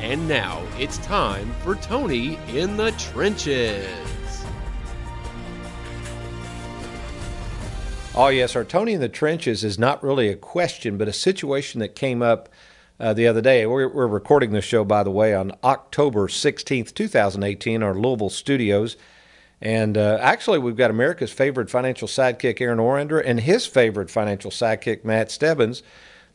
And 0.00 0.28
now 0.28 0.62
it's 0.76 0.98
time 0.98 1.50
for 1.62 1.76
Tony 1.76 2.36
in 2.48 2.76
the 2.76 2.90
Trenches. 2.98 3.86
Oh, 8.16 8.28
yes, 8.28 8.54
our 8.56 8.64
Tony 8.64 8.92
in 8.92 9.00
the 9.00 9.08
Trenches 9.08 9.62
is 9.62 9.78
not 9.78 10.02
really 10.02 10.28
a 10.28 10.36
question, 10.36 10.98
but 10.98 11.08
a 11.08 11.12
situation 11.12 11.78
that 11.78 11.94
came 11.94 12.22
up 12.22 12.48
uh, 12.98 13.12
the 13.14 13.28
other 13.28 13.40
day. 13.40 13.66
We're, 13.66 13.88
we're, 13.88 14.06
recording 14.08 14.50
this 14.50 14.64
show, 14.64 14.84
by 14.84 15.04
the 15.04 15.10
way, 15.10 15.32
on 15.32 15.52
October 15.62 16.26
16th, 16.26 16.92
2018, 16.92 17.82
our 17.82 17.94
Louisville 17.94 18.30
studios. 18.30 18.96
And 19.60 19.96
uh, 19.96 20.18
actually, 20.20 20.58
we've 20.58 20.76
got 20.76 20.90
America's 20.90 21.32
favorite 21.32 21.70
financial 21.70 22.08
sidekick, 22.08 22.60
Aaron 22.60 22.78
Orander, 22.78 23.22
and 23.24 23.40
his 23.40 23.66
favorite 23.66 24.10
financial 24.10 24.50
sidekick, 24.50 25.04
Matt 25.04 25.30
Stebbins. 25.30 25.82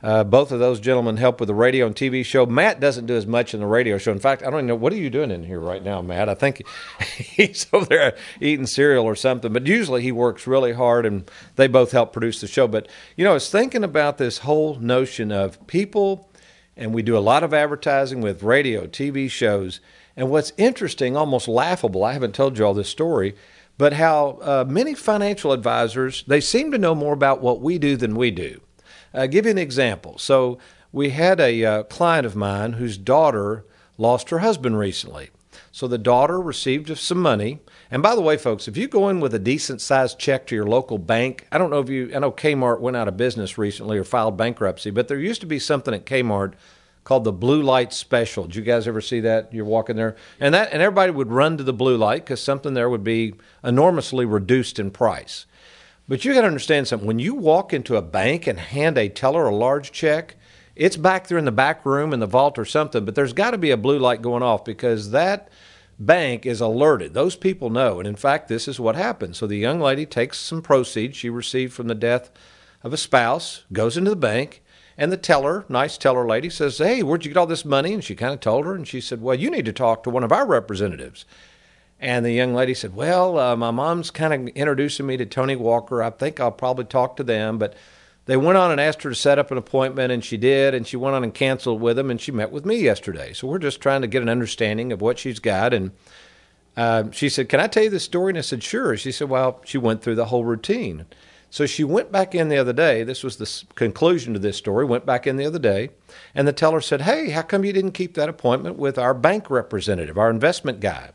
Uh, 0.02 0.24
both 0.24 0.54
of 0.54 0.60
those 0.60 0.80
gentlemen 0.80 1.18
help 1.18 1.42
with 1.42 1.48
the 1.48 1.54
radio 1.54 1.86
and 1.86 1.96
TV 1.96 2.24
show. 2.24 2.46
Matt 2.46 2.80
doesn't 2.80 3.06
do 3.06 3.18
as 3.18 3.28
much 3.28 3.54
in 3.54 3.60
the 3.60 3.66
radio 3.66 3.98
show. 3.98 4.14
In 4.14 4.20
fact, 4.20 4.42
I 4.44 4.46
don't 4.46 4.60
even 4.60 4.68
know 4.68 4.76
what 4.76 4.94
are 4.94 4.98
you 4.98 5.10
doing 5.10 5.30
in 5.30 5.44
here 5.44 5.60
right 5.60 5.84
now, 5.84 6.02
Matt. 6.02 6.30
I 6.30 6.36
think 6.36 6.66
he's 7.18 7.68
over 7.74 7.86
there 7.86 8.16
eating 8.40 8.66
cereal 8.66 9.04
or 9.04 9.16
something. 9.16 9.52
But 9.52 9.68
usually 9.68 10.02
he 10.02 10.14
works 10.14 10.48
really 10.48 10.72
hard, 10.72 11.06
and 11.06 11.30
they 11.58 11.68
both 11.68 11.92
help 11.92 12.14
produce 12.14 12.40
the 12.40 12.48
show. 12.48 12.66
But 12.66 12.88
you 13.18 13.26
know, 13.26 13.32
I 13.32 13.36
was 13.36 13.50
thinking 13.50 13.84
about 13.84 14.18
this 14.18 14.40
whole 14.40 14.76
notion 14.76 15.34
of 15.34 15.66
people, 15.68 16.32
and 16.78 16.94
we 16.94 17.02
do 17.02 17.18
a 17.18 17.20
lot 17.20 17.44
of 17.44 17.54
advertising 17.54 18.22
with 18.22 18.42
radio, 18.42 18.88
TV 18.88 19.30
shows. 19.30 19.82
And 20.20 20.30
what's 20.30 20.52
interesting, 20.58 21.16
almost 21.16 21.48
laughable, 21.48 22.04
I 22.04 22.12
haven't 22.12 22.36
told 22.36 22.58
you 22.58 22.66
all 22.66 22.74
this 22.74 22.90
story, 22.90 23.38
but 23.78 23.94
how 23.94 24.38
uh, 24.42 24.66
many 24.68 24.94
financial 24.94 25.54
advisors 25.54 26.26
they 26.28 26.42
seem 26.42 26.74
to 26.74 26.78
know 26.78 26.94
more 26.94 27.14
about 27.14 27.40
what 27.40 27.62
we 27.62 27.80
do 27.80 27.96
than 27.96 28.18
we 28.18 28.30
do. 28.30 28.60
Uh, 29.14 29.28
give 29.28 29.46
you 29.46 29.52
an 29.52 29.58
example. 29.58 30.18
So 30.18 30.58
we 30.92 31.12
had 31.12 31.40
a 31.40 31.64
uh, 31.64 31.84
client 31.84 32.26
of 32.26 32.36
mine 32.36 32.74
whose 32.74 32.98
daughter 32.98 33.64
lost 33.98 34.30
her 34.30 34.40
husband 34.40 34.78
recently. 34.78 35.30
So 35.72 35.88
the 35.88 35.98
daughter 35.98 36.42
received 36.42 36.98
some 36.98 37.22
money. 37.22 37.60
And 37.90 38.04
by 38.04 38.14
the 38.14 38.22
way, 38.22 38.36
folks, 38.36 38.68
if 38.68 38.76
you 38.76 38.90
go 38.90 39.08
in 39.08 39.22
with 39.22 39.34
a 39.34 39.40
decent 39.40 39.80
sized 39.80 40.20
check 40.20 40.46
to 40.48 40.56
your 40.56 40.68
local 40.68 40.98
bank, 40.98 41.48
I 41.50 41.58
don't 41.58 41.70
know 41.70 41.80
if 41.80 41.88
you, 41.88 42.12
I 42.14 42.20
know 42.20 42.34
Kmart 42.34 42.82
went 42.82 42.98
out 42.98 43.08
of 43.08 43.16
business 43.16 43.58
recently 43.58 43.98
or 43.98 44.04
filed 44.04 44.36
bankruptcy, 44.36 44.90
but 44.92 45.08
there 45.08 45.18
used 45.18 45.40
to 45.40 45.48
be 45.48 45.60
something 45.60 45.94
at 45.94 46.06
Kmart 46.06 46.56
called 47.10 47.24
the 47.24 47.32
blue 47.32 47.64
light 47.64 47.92
special. 47.92 48.44
Did 48.44 48.56
you 48.56 48.62
guys 48.62 48.88
ever 48.88 49.02
see 49.02 49.22
that? 49.22 49.52
You're 49.52 49.66
walking 49.66 49.96
there, 49.96 50.16
and 50.40 50.54
that 50.54 50.72
and 50.72 50.80
everybody 50.80 51.12
would 51.12 51.32
run 51.32 51.58
to 51.58 51.64
the 51.64 51.74
blue 51.74 51.98
light 51.98 52.24
because 52.24 52.40
something 52.40 52.76
there 52.76 52.88
would 52.88 53.04
be 53.04 53.34
enormously 53.64 54.26
reduced 54.26 54.78
in 54.78 54.92
price. 54.92 55.48
But 56.08 56.24
you 56.24 56.36
got 56.36 56.42
to 56.42 56.48
understand 56.48 56.88
something. 56.88 57.08
When 57.08 57.18
you 57.18 57.34
walk 57.34 57.74
into 57.74 57.96
a 57.96 58.04
bank 58.04 58.46
and 58.46 58.60
hand 58.60 58.96
a 58.96 59.10
teller 59.10 59.48
a 59.48 59.56
large 59.56 59.92
check, 59.92 60.36
it's 60.76 60.98
back 60.98 61.26
there 61.26 61.40
in 61.40 61.46
the 61.46 61.52
back 61.52 61.84
room 61.84 62.14
in 62.14 62.20
the 62.20 62.28
vault 62.28 62.60
or 62.60 62.66
something, 62.66 63.06
but 63.06 63.16
there's 63.16 63.34
got 63.34 63.52
to 63.52 63.58
be 63.58 63.72
a 63.72 63.78
blue 63.78 63.98
light 63.98 64.22
going 64.22 64.44
off 64.44 64.64
because 64.64 65.10
that 65.10 65.50
bank 65.98 66.46
is 66.46 66.62
alerted. 66.62 67.16
Those 67.16 67.36
people 67.36 67.72
know. 67.72 67.98
And 67.98 68.08
in 68.08 68.18
fact, 68.18 68.50
this 68.50 68.68
is 68.68 68.80
what 68.80 68.96
happened. 68.96 69.36
So 69.36 69.48
the 69.48 69.58
young 69.58 69.80
lady 69.80 70.06
takes 70.06 70.38
some 70.38 70.62
proceeds 70.62 71.18
she 71.18 71.32
received 71.32 71.74
from 71.74 71.88
the 71.88 71.96
death 71.96 72.30
of 72.84 72.94
a 72.94 72.98
spouse, 72.98 73.64
goes 73.74 73.98
into 73.98 74.12
the 74.12 74.16
bank, 74.16 74.62
and 75.00 75.14
the 75.14 75.18
teller, 75.18 75.64
nice 75.70 75.98
teller 75.98 76.28
lady, 76.28 76.50
says, 76.50 76.78
Hey, 76.78 77.02
where'd 77.02 77.24
you 77.24 77.32
get 77.32 77.40
all 77.40 77.48
this 77.48 77.64
money? 77.64 77.94
And 77.94 78.04
she 78.04 78.16
kind 78.16 78.34
of 78.34 78.42
told 78.42 78.66
her, 78.66 78.76
and 78.76 78.86
she 78.86 79.00
said, 79.00 79.22
Well, 79.22 79.34
you 79.34 79.50
need 79.50 79.64
to 79.64 79.72
talk 79.72 80.04
to 80.04 80.10
one 80.10 80.26
of 80.26 80.34
our 80.34 80.46
representatives. 80.46 81.24
And 82.02 82.26
the 82.26 82.34
young 82.34 82.54
lady 82.54 82.74
said, 82.74 82.94
Well, 82.94 83.40
uh, 83.40 83.56
my 83.56 83.72
mom's 83.72 84.12
kind 84.12 84.34
of 84.34 84.56
introducing 84.56 85.08
me 85.08 85.16
to 85.16 85.26
Tony 85.26 85.56
Walker. 85.56 86.04
I 86.04 86.10
think 86.10 86.42
I'll 86.42 86.52
probably 86.52 86.84
talk 86.84 87.16
to 87.16 87.24
them. 87.24 87.58
But 87.58 87.76
they 88.26 88.36
went 88.36 88.58
on 88.58 88.72
and 88.72 88.82
asked 88.82 89.04
her 89.04 89.10
to 89.10 89.16
set 89.16 89.40
up 89.40 89.52
an 89.52 89.58
appointment, 89.58 90.12
and 90.12 90.22
she 90.22 90.36
did. 90.36 90.74
And 90.74 90.86
she 90.86 90.98
went 90.98 91.16
on 91.16 91.24
and 91.24 91.34
canceled 91.34 91.80
with 91.80 91.96
them, 91.96 92.12
and 92.12 92.20
she 92.20 92.34
met 92.34 92.52
with 92.52 92.66
me 92.66 92.76
yesterday. 92.76 93.32
So 93.32 93.48
we're 93.48 93.58
just 93.58 93.80
trying 93.80 94.02
to 94.02 94.08
get 94.08 94.22
an 94.22 94.28
understanding 94.28 94.92
of 94.92 95.00
what 95.00 95.18
she's 95.18 95.40
got. 95.40 95.74
And 95.74 95.92
uh, 96.76 97.06
she 97.12 97.30
said, 97.30 97.48
Can 97.48 97.62
I 97.62 97.68
tell 97.68 97.84
you 97.84 97.90
the 97.90 98.02
story? 98.02 98.32
And 98.32 98.38
I 98.38 98.42
said, 98.42 98.64
Sure. 98.64 98.98
She 98.98 99.14
said, 99.14 99.30
Well, 99.30 99.62
she 99.64 99.78
went 99.78 100.02
through 100.02 100.16
the 100.16 100.26
whole 100.26 100.44
routine. 100.44 101.06
So 101.50 101.66
she 101.66 101.84
went 101.84 102.12
back 102.12 102.36
in 102.36 102.50
the 102.50 102.58
other 102.58 102.74
day. 102.74 103.04
This 103.04 103.24
was 103.24 103.38
the 103.38 103.74
conclusion 103.76 104.34
to 104.34 104.40
this 104.40 104.58
story. 104.58 104.86
Went 104.86 105.06
back 105.06 105.26
in 105.26 105.36
the 105.36 105.46
other 105.46 105.60
day, 105.60 105.90
and 106.36 106.48
the 106.48 106.54
teller 106.54 106.82
said, 106.82 107.02
Hey, 107.02 107.32
how 107.32 107.42
come 107.42 107.66
you 107.66 107.74
didn't 107.74 107.94
keep 107.94 108.14
that 108.14 108.30
appointment 108.30 108.78
with 108.78 108.98
our 108.98 109.14
bank 109.14 109.50
representative, 109.50 110.18
our 110.18 110.30
investment 110.30 110.80
guy? 110.80 111.12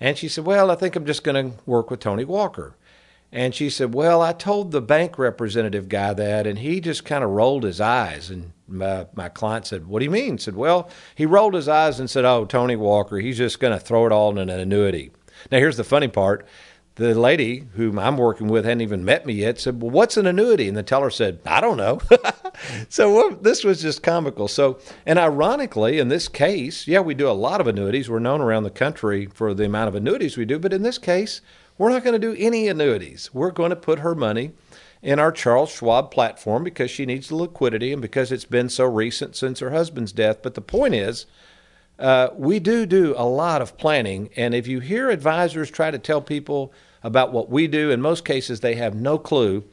And 0.00 0.18
she 0.18 0.28
said, 0.28 0.44
Well, 0.44 0.70
I 0.70 0.74
think 0.74 0.96
I'm 0.96 1.06
just 1.06 1.22
going 1.22 1.52
to 1.52 1.56
work 1.66 1.90
with 1.90 2.00
Tony 2.00 2.24
Walker. 2.24 2.74
And 3.32 3.54
she 3.54 3.70
said, 3.70 3.94
Well, 3.94 4.22
I 4.22 4.32
told 4.32 4.72
the 4.72 4.80
bank 4.80 5.18
representative 5.18 5.88
guy 5.88 6.14
that, 6.14 6.46
and 6.46 6.58
he 6.58 6.80
just 6.80 7.04
kind 7.04 7.22
of 7.22 7.30
rolled 7.30 7.62
his 7.62 7.80
eyes. 7.80 8.28
And 8.28 8.52
my, 8.66 9.06
my 9.14 9.28
client 9.28 9.66
said, 9.66 9.86
What 9.86 10.00
do 10.00 10.04
you 10.04 10.10
mean? 10.10 10.38
said, 10.38 10.56
Well, 10.56 10.90
he 11.14 11.26
rolled 11.26 11.54
his 11.54 11.68
eyes 11.68 12.00
and 12.00 12.10
said, 12.10 12.24
Oh, 12.24 12.44
Tony 12.44 12.76
Walker, 12.76 13.18
he's 13.18 13.38
just 13.38 13.60
going 13.60 13.72
to 13.72 13.84
throw 13.84 14.06
it 14.06 14.12
all 14.12 14.30
in 14.32 14.38
an 14.38 14.50
annuity. 14.50 15.12
Now, 15.50 15.58
here's 15.58 15.76
the 15.76 15.84
funny 15.84 16.08
part. 16.08 16.46
The 17.00 17.18
lady 17.18 17.64
whom 17.76 17.98
I'm 17.98 18.18
working 18.18 18.48
with 18.48 18.66
hadn't 18.66 18.82
even 18.82 19.06
met 19.06 19.24
me 19.24 19.32
yet 19.32 19.58
said, 19.58 19.80
Well, 19.80 19.90
what's 19.90 20.18
an 20.18 20.26
annuity? 20.26 20.68
And 20.68 20.76
the 20.76 20.82
teller 20.82 21.08
said, 21.08 21.40
I 21.46 21.58
don't 21.58 21.78
know. 21.78 21.98
so 22.90 23.14
well, 23.14 23.30
this 23.40 23.64
was 23.64 23.80
just 23.80 24.02
comical. 24.02 24.48
So, 24.48 24.78
and 25.06 25.18
ironically, 25.18 25.98
in 25.98 26.08
this 26.08 26.28
case, 26.28 26.86
yeah, 26.86 27.00
we 27.00 27.14
do 27.14 27.26
a 27.26 27.32
lot 27.32 27.58
of 27.58 27.66
annuities. 27.66 28.10
We're 28.10 28.18
known 28.18 28.42
around 28.42 28.64
the 28.64 28.70
country 28.70 29.24
for 29.24 29.54
the 29.54 29.64
amount 29.64 29.88
of 29.88 29.94
annuities 29.94 30.36
we 30.36 30.44
do, 30.44 30.58
but 30.58 30.74
in 30.74 30.82
this 30.82 30.98
case, 30.98 31.40
we're 31.78 31.88
not 31.88 32.04
going 32.04 32.20
to 32.20 32.34
do 32.34 32.36
any 32.38 32.68
annuities. 32.68 33.32
We're 33.32 33.50
going 33.50 33.70
to 33.70 33.76
put 33.76 34.00
her 34.00 34.14
money 34.14 34.52
in 35.00 35.18
our 35.18 35.32
Charles 35.32 35.70
Schwab 35.70 36.10
platform 36.10 36.64
because 36.64 36.90
she 36.90 37.06
needs 37.06 37.28
the 37.28 37.36
liquidity 37.36 37.94
and 37.94 38.02
because 38.02 38.30
it's 38.30 38.44
been 38.44 38.68
so 38.68 38.84
recent 38.84 39.36
since 39.36 39.60
her 39.60 39.70
husband's 39.70 40.12
death. 40.12 40.42
But 40.42 40.52
the 40.52 40.60
point 40.60 40.94
is, 40.94 41.24
uh, 41.98 42.28
we 42.36 42.60
do 42.60 42.84
do 42.84 43.14
a 43.16 43.24
lot 43.24 43.62
of 43.62 43.78
planning. 43.78 44.28
And 44.36 44.54
if 44.54 44.66
you 44.66 44.80
hear 44.80 45.08
advisors 45.08 45.70
try 45.70 45.90
to 45.90 45.98
tell 45.98 46.20
people 46.20 46.74
about 47.02 47.32
what 47.32 47.50
we 47.50 47.66
do, 47.66 47.90
in 47.90 48.00
most 48.00 48.24
cases, 48.24 48.60
they 48.60 48.74
have 48.74 48.94
no 48.94 49.18
clue 49.18 49.64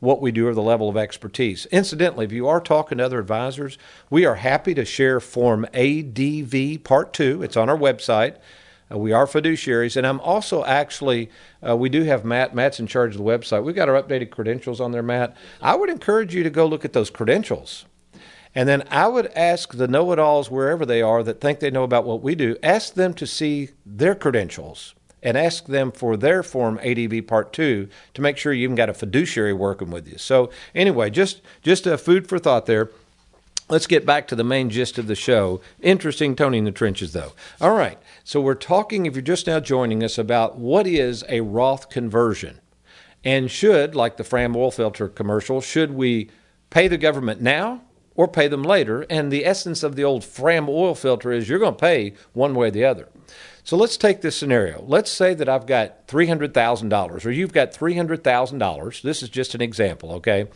what 0.00 0.20
we 0.20 0.30
do 0.30 0.46
or 0.46 0.54
the 0.54 0.62
level 0.62 0.88
of 0.88 0.96
expertise. 0.96 1.66
Incidentally, 1.66 2.24
if 2.24 2.32
you 2.32 2.46
are 2.46 2.60
talking 2.60 2.98
to 2.98 3.04
other 3.04 3.18
advisors, 3.18 3.78
we 4.10 4.24
are 4.24 4.36
happy 4.36 4.74
to 4.74 4.84
share 4.84 5.20
Form 5.20 5.66
ADV 5.74 6.84
Part 6.84 7.12
2. 7.12 7.42
It's 7.42 7.56
on 7.56 7.68
our 7.68 7.78
website. 7.78 8.36
Uh, 8.92 8.98
we 8.98 9.12
are 9.12 9.26
fiduciaries, 9.26 9.96
and 9.96 10.06
I'm 10.06 10.20
also 10.20 10.64
actually, 10.64 11.30
uh, 11.66 11.76
we 11.76 11.88
do 11.88 12.04
have 12.04 12.24
Matt. 12.24 12.54
Matt's 12.54 12.78
in 12.78 12.86
charge 12.86 13.16
of 13.16 13.18
the 13.18 13.24
website. 13.24 13.64
We've 13.64 13.74
got 13.74 13.88
our 13.88 14.00
updated 14.00 14.30
credentials 14.30 14.80
on 14.80 14.92
there, 14.92 15.02
Matt. 15.02 15.36
I 15.60 15.74
would 15.74 15.90
encourage 15.90 16.34
you 16.34 16.44
to 16.44 16.50
go 16.50 16.66
look 16.66 16.84
at 16.84 16.92
those 16.92 17.10
credentials. 17.10 17.86
And 18.54 18.68
then 18.68 18.84
I 18.90 19.08
would 19.08 19.26
ask 19.34 19.74
the 19.74 19.88
know 19.88 20.12
it 20.12 20.18
alls, 20.18 20.50
wherever 20.50 20.86
they 20.86 21.02
are, 21.02 21.22
that 21.22 21.40
think 21.40 21.60
they 21.60 21.70
know 21.70 21.82
about 21.82 22.04
what 22.04 22.22
we 22.22 22.34
do, 22.34 22.56
ask 22.62 22.94
them 22.94 23.12
to 23.14 23.26
see 23.26 23.70
their 23.84 24.14
credentials 24.14 24.94
and 25.26 25.36
ask 25.36 25.66
them 25.66 25.90
for 25.90 26.16
their 26.16 26.44
Form 26.44 26.78
ADV 26.84 27.26
Part 27.26 27.52
2 27.52 27.88
to 28.14 28.22
make 28.22 28.38
sure 28.38 28.52
you've 28.52 28.76
got 28.76 28.88
a 28.88 28.94
fiduciary 28.94 29.52
working 29.52 29.90
with 29.90 30.06
you. 30.06 30.18
So, 30.18 30.50
anyway, 30.72 31.10
just, 31.10 31.42
just 31.62 31.84
a 31.84 31.98
food 31.98 32.28
for 32.28 32.38
thought 32.38 32.66
there. 32.66 32.90
Let's 33.68 33.88
get 33.88 34.06
back 34.06 34.28
to 34.28 34.36
the 34.36 34.44
main 34.44 34.70
gist 34.70 34.98
of 34.98 35.08
the 35.08 35.16
show. 35.16 35.60
Interesting 35.82 36.36
Tony 36.36 36.58
in 36.58 36.64
the 36.64 36.70
trenches, 36.70 37.12
though. 37.12 37.32
All 37.60 37.74
right, 37.74 37.98
so 38.22 38.40
we're 38.40 38.54
talking, 38.54 39.04
if 39.04 39.16
you're 39.16 39.22
just 39.22 39.48
now 39.48 39.58
joining 39.58 40.04
us, 40.04 40.16
about 40.16 40.58
what 40.58 40.86
is 40.86 41.24
a 41.28 41.40
Roth 41.40 41.90
conversion. 41.90 42.60
And 43.24 43.50
should, 43.50 43.96
like 43.96 44.18
the 44.18 44.24
Fram 44.24 44.54
oil 44.54 44.70
filter 44.70 45.08
commercial, 45.08 45.60
should 45.60 45.90
we 45.90 46.30
pay 46.70 46.86
the 46.86 46.98
government 46.98 47.40
now 47.40 47.82
or 48.14 48.28
pay 48.28 48.46
them 48.46 48.62
later? 48.62 49.04
And 49.10 49.32
the 49.32 49.44
essence 49.44 49.82
of 49.82 49.96
the 49.96 50.04
old 50.04 50.24
Fram 50.24 50.68
oil 50.68 50.94
filter 50.94 51.32
is 51.32 51.48
you're 51.48 51.58
going 51.58 51.74
to 51.74 51.80
pay 51.80 52.14
one 52.32 52.54
way 52.54 52.68
or 52.68 52.70
the 52.70 52.84
other. 52.84 53.08
So 53.66 53.76
let's 53.76 53.96
take 53.96 54.20
this 54.20 54.36
scenario. 54.36 54.84
Let's 54.86 55.10
say 55.10 55.34
that 55.34 55.48
I've 55.48 55.66
got 55.66 56.06
$300,000 56.06 57.26
or 57.26 57.30
you've 57.32 57.52
got 57.52 57.72
$300,000. 57.72 59.02
This 59.02 59.24
is 59.24 59.28
just 59.28 59.56
an 59.56 59.60
example, 59.60 60.12
okay? 60.12 60.46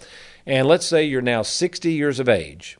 And 0.47 0.69
let's 0.69 0.87
say 0.87 1.03
you're 1.03 1.21
now 1.21 1.43
60 1.43 1.93
years 1.93 2.21
of 2.21 2.29
age. 2.29 2.79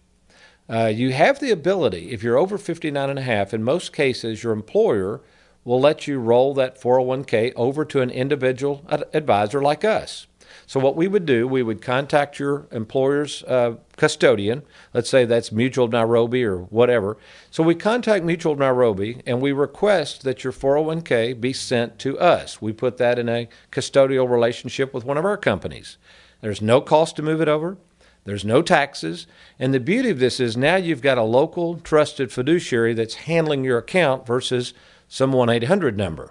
Uh, 0.69 0.87
you 0.87 1.13
have 1.13 1.41
the 1.41 1.51
ability, 1.51 2.13
if 2.13 2.23
you're 2.23 2.39
over 2.39 2.59
59 2.59 3.11
and 3.11 3.19
a 3.19 3.23
half, 3.23 3.53
in 3.53 3.65
most 3.65 3.93
cases, 3.93 4.45
your 4.45 4.53
employer 4.53 5.21
will 5.65 5.81
let 5.81 6.07
you 6.07 6.21
roll 6.21 6.55
that 6.55 6.81
401k 6.81 7.53
over 7.57 7.85
to 7.87 8.01
an 8.01 8.11
individual 8.11 8.85
advisor 9.13 9.61
like 9.61 9.85
us. 9.85 10.29
So 10.71 10.79
what 10.79 10.95
we 10.95 11.09
would 11.09 11.27
do, 11.27 11.49
we 11.49 11.65
would 11.65 11.83
contact 11.83 12.39
your 12.39 12.69
employer's 12.71 13.43
uh, 13.43 13.79
custodian. 13.97 14.63
Let's 14.95 15.11
say 15.11 15.25
that's 15.25 15.51
Mutual 15.51 15.87
of 15.87 15.91
Nairobi 15.91 16.45
or 16.45 16.59
whatever. 16.59 17.17
So 17.51 17.65
we 17.65 17.75
contact 17.75 18.25
Mutual 18.25 18.53
of 18.53 18.61
Nairobi 18.61 19.21
and 19.27 19.41
we 19.41 19.51
request 19.51 20.23
that 20.23 20.45
your 20.45 20.53
401k 20.53 21.41
be 21.41 21.53
sent 21.53 21.99
to 21.99 22.17
us. 22.21 22.63
We 22.63 22.73
put 22.73 22.99
that 22.99 23.19
in 23.19 23.29
a 23.29 23.49
custodial 23.73 24.31
relationship 24.31 24.95
with 24.95 25.05
one 25.05 25.19
of 25.19 25.25
our 25.25 25.37
companies. 25.37 25.99
There's 26.41 26.63
no 26.63 26.81
cost 26.81 27.17
to 27.17 27.23
move 27.23 27.41
it 27.41 27.49
over. 27.49 27.77
There's 28.23 28.45
no 28.45 28.63
taxes. 28.63 29.27
And 29.59 29.75
the 29.75 29.81
beauty 29.81 30.11
of 30.11 30.21
this 30.21 30.39
is 30.39 30.57
now 30.57 30.77
you've 30.77 31.03
got 31.03 31.19
a 31.19 31.25
local 31.25 31.81
trusted 31.81 32.31
fiduciary 32.31 32.95
that's 32.95 33.15
handling 33.27 33.65
your 33.65 33.79
account 33.79 34.25
versus 34.25 34.73
some 35.09 35.33
1 35.33 35.51
800 35.51 35.97
number. 35.97 36.31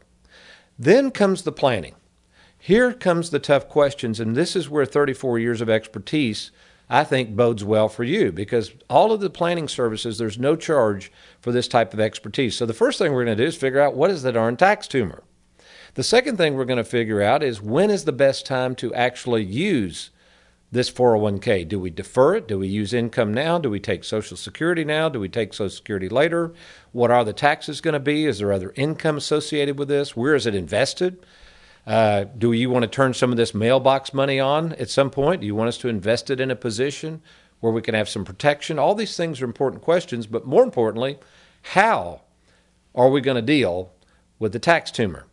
Then 0.77 1.11
comes 1.11 1.41
the 1.41 1.51
planning. 1.51 1.95
Here 2.59 2.93
comes 2.93 3.29
the 3.29 3.39
tough 3.39 3.67
questions, 3.67 4.19
and 4.19 4.35
this 4.35 4.55
is 4.55 4.69
where 4.69 4.85
34 4.85 5.39
years 5.39 5.61
of 5.61 5.69
expertise 5.69 6.51
I 6.89 7.03
think 7.03 7.35
bodes 7.35 7.63
well 7.63 7.87
for 7.87 8.03
you 8.03 8.31
because 8.31 8.71
all 8.89 9.11
of 9.11 9.21
the 9.21 9.29
planning 9.29 9.67
services, 9.67 10.17
there's 10.17 10.39
no 10.39 10.55
charge 10.55 11.11
for 11.39 11.51
this 11.51 11.67
type 11.67 11.93
of 11.93 11.99
expertise. 11.99 12.55
So 12.55 12.65
the 12.65 12.73
first 12.73 12.97
thing 12.97 13.13
we're 13.13 13.25
going 13.25 13.37
to 13.37 13.43
do 13.43 13.47
is 13.47 13.55
figure 13.55 13.79
out 13.79 13.95
what 13.95 14.09
is 14.09 14.23
the 14.23 14.31
darn 14.31 14.57
tax 14.57 14.87
tumor. 14.87 15.23
The 15.93 16.03
second 16.03 16.37
thing 16.37 16.55
we're 16.55 16.65
going 16.65 16.77
to 16.77 16.83
figure 16.83 17.21
out 17.21 17.43
is 17.43 17.61
when 17.61 17.91
is 17.91 18.05
the 18.05 18.11
best 18.11 18.45
time 18.45 18.75
to 18.75 18.93
actually 18.95 19.43
use 19.43 20.09
this 20.71 20.89
401k? 20.89 21.67
Do 21.67 21.79
we 21.79 21.89
defer 21.91 22.35
it? 22.35 22.47
Do 22.47 22.57
we 22.59 22.67
use 22.67 22.93
income 22.93 23.33
now? 23.33 23.59
Do 23.59 23.69
we 23.69 23.79
take 23.79 24.03
Social 24.03 24.37
Security 24.37 24.83
now? 24.83 25.09
Do 25.09 25.19
we 25.19 25.29
take 25.29 25.53
Social 25.53 25.69
Security 25.69 26.09
later? 26.09 26.53
What 26.91 27.11
are 27.11 27.23
the 27.23 27.33
taxes 27.33 27.81
going 27.81 27.93
to 27.93 27.99
be? 27.99 28.25
Is 28.25 28.39
there 28.39 28.53
other 28.53 28.73
income 28.75 29.17
associated 29.17 29.77
with 29.77 29.89
this? 29.89 30.15
Where 30.15 30.35
is 30.35 30.47
it 30.47 30.55
invested? 30.55 31.23
Uh, 31.89 32.25
do 32.37 32.51
you 32.51 32.69
want 32.69 32.83
to 32.83 32.87
turn 32.87 33.15
some 33.15 33.31
of 33.31 33.37
this 33.37 33.55
mailbox 33.55 34.13
money 34.13 34.39
on 34.39 34.73
at 34.73 34.91
some 34.91 35.09
point? 35.09 35.41
Do 35.41 35.47
you 35.47 35.55
want 35.55 35.69
us 35.69 35.77
to 35.79 35.87
invest 35.87 36.29
it 36.29 36.39
in 36.39 36.51
a 36.51 36.55
position 36.55 37.19
where 37.61 37.73
we 37.73 37.81
can 37.81 37.95
have 37.95 38.07
some 38.07 38.23
protection? 38.23 38.77
All 38.77 38.93
these 38.93 39.17
things 39.17 39.41
are 39.41 39.45
important 39.45 39.81
questions, 39.81 40.27
but 40.27 40.45
more 40.45 40.61
importantly, 40.61 41.17
how 41.63 42.21
are 42.93 43.09
we 43.09 43.21
going 43.21 43.37
to 43.37 43.41
deal 43.41 43.91
with 44.37 44.53
the 44.53 44.59
tax 44.59 44.91
tumor? 44.91 45.25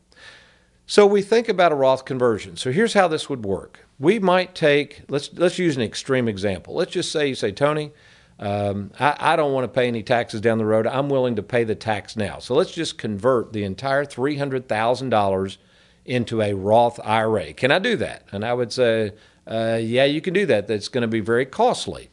So 0.86 1.06
we 1.06 1.20
think 1.20 1.50
about 1.50 1.72
a 1.72 1.74
Roth 1.74 2.06
conversion. 2.06 2.56
So 2.56 2.72
here's 2.72 2.94
how 2.94 3.06
this 3.06 3.28
would 3.28 3.44
work. 3.44 3.86
We 3.98 4.18
might 4.18 4.54
take 4.54 5.02
let's 5.10 5.30
let's 5.34 5.58
use 5.58 5.76
an 5.76 5.82
extreme 5.82 6.26
example. 6.26 6.72
Let's 6.72 6.92
just 6.92 7.12
say 7.12 7.28
you 7.28 7.34
say 7.34 7.52
Tony, 7.52 7.92
um, 8.38 8.92
I, 8.98 9.14
I, 9.18 9.36
don't 9.36 9.52
want 9.52 9.64
to 9.64 9.68
pay 9.68 9.88
any 9.88 10.02
taxes 10.02 10.40
down 10.40 10.56
the 10.56 10.64
road. 10.64 10.86
I'm 10.86 11.10
willing 11.10 11.36
to 11.36 11.42
pay 11.42 11.64
the 11.64 11.74
tax 11.74 12.16
now. 12.16 12.38
So 12.38 12.54
let's 12.54 12.70
just 12.70 12.96
convert 12.96 13.52
the 13.52 13.64
entire 13.64 14.06
three 14.06 14.36
hundred 14.36 14.68
thousand 14.68 15.10
dollars 15.10 15.58
into 16.06 16.40
a 16.40 16.54
Roth 16.54 16.98
IRA. 17.04 17.52
Can 17.52 17.70
I 17.70 17.78
do 17.78 17.96
that? 17.96 18.24
And 18.32 18.44
I 18.44 18.54
would 18.54 18.72
say, 18.72 19.12
uh, 19.46 19.78
yeah, 19.80 20.04
you 20.04 20.20
can 20.20 20.34
do 20.34 20.46
that. 20.46 20.66
That's 20.66 20.88
going 20.88 21.02
to 21.02 21.08
be 21.08 21.20
very 21.20 21.46
costly. 21.46 22.10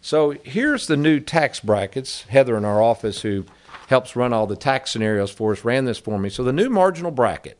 So 0.00 0.32
here's 0.42 0.86
the 0.86 0.96
new 0.96 1.20
tax 1.20 1.60
brackets. 1.60 2.22
Heather 2.22 2.56
in 2.56 2.64
our 2.64 2.82
office, 2.82 3.22
who 3.22 3.46
helps 3.88 4.16
run 4.16 4.32
all 4.32 4.46
the 4.46 4.56
tax 4.56 4.90
scenarios 4.90 5.30
for 5.30 5.52
us, 5.52 5.64
ran 5.64 5.84
this 5.84 5.98
for 5.98 6.18
me. 6.18 6.28
So 6.28 6.44
the 6.44 6.52
new 6.52 6.68
marginal 6.68 7.10
bracket, 7.10 7.58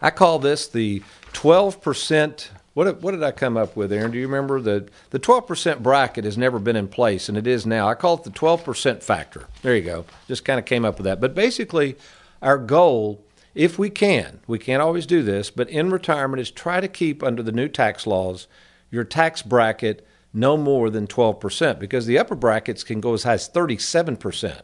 I 0.00 0.10
call 0.10 0.38
this 0.38 0.68
the 0.68 1.02
12%. 1.32 2.48
What, 2.74 3.00
what 3.02 3.12
did 3.12 3.22
I 3.22 3.32
come 3.32 3.56
up 3.56 3.74
with, 3.74 3.92
Aaron? 3.92 4.10
Do 4.10 4.18
you 4.18 4.26
remember? 4.26 4.60
The, 4.60 4.88
the 5.10 5.18
12% 5.18 5.82
bracket 5.82 6.24
has 6.24 6.38
never 6.38 6.58
been 6.58 6.76
in 6.76 6.88
place, 6.88 7.28
and 7.28 7.36
it 7.36 7.46
is 7.46 7.66
now. 7.66 7.88
I 7.88 7.94
call 7.94 8.14
it 8.18 8.24
the 8.24 8.30
12% 8.30 9.02
factor. 9.02 9.46
There 9.62 9.74
you 9.74 9.82
go. 9.82 10.04
Just 10.28 10.44
kind 10.44 10.60
of 10.60 10.66
came 10.66 10.84
up 10.84 10.98
with 10.98 11.04
that. 11.04 11.20
But 11.20 11.34
basically, 11.34 11.96
our 12.42 12.58
goal 12.58 13.24
if 13.58 13.76
we 13.76 13.90
can, 13.90 14.38
we 14.46 14.56
can't 14.56 14.80
always 14.80 15.04
do 15.04 15.20
this, 15.20 15.50
but 15.50 15.68
in 15.68 15.90
retirement 15.90 16.40
is 16.40 16.48
try 16.48 16.80
to 16.80 16.86
keep 16.86 17.24
under 17.24 17.42
the 17.42 17.50
new 17.50 17.66
tax 17.66 18.06
laws 18.06 18.46
your 18.88 19.02
tax 19.02 19.42
bracket 19.42 20.06
no 20.32 20.56
more 20.56 20.88
than 20.90 21.08
12% 21.08 21.80
because 21.80 22.06
the 22.06 22.18
upper 22.18 22.36
brackets 22.36 22.84
can 22.84 23.00
go 23.00 23.14
as 23.14 23.24
high 23.24 23.32
as 23.32 23.48
37%. 23.48 24.60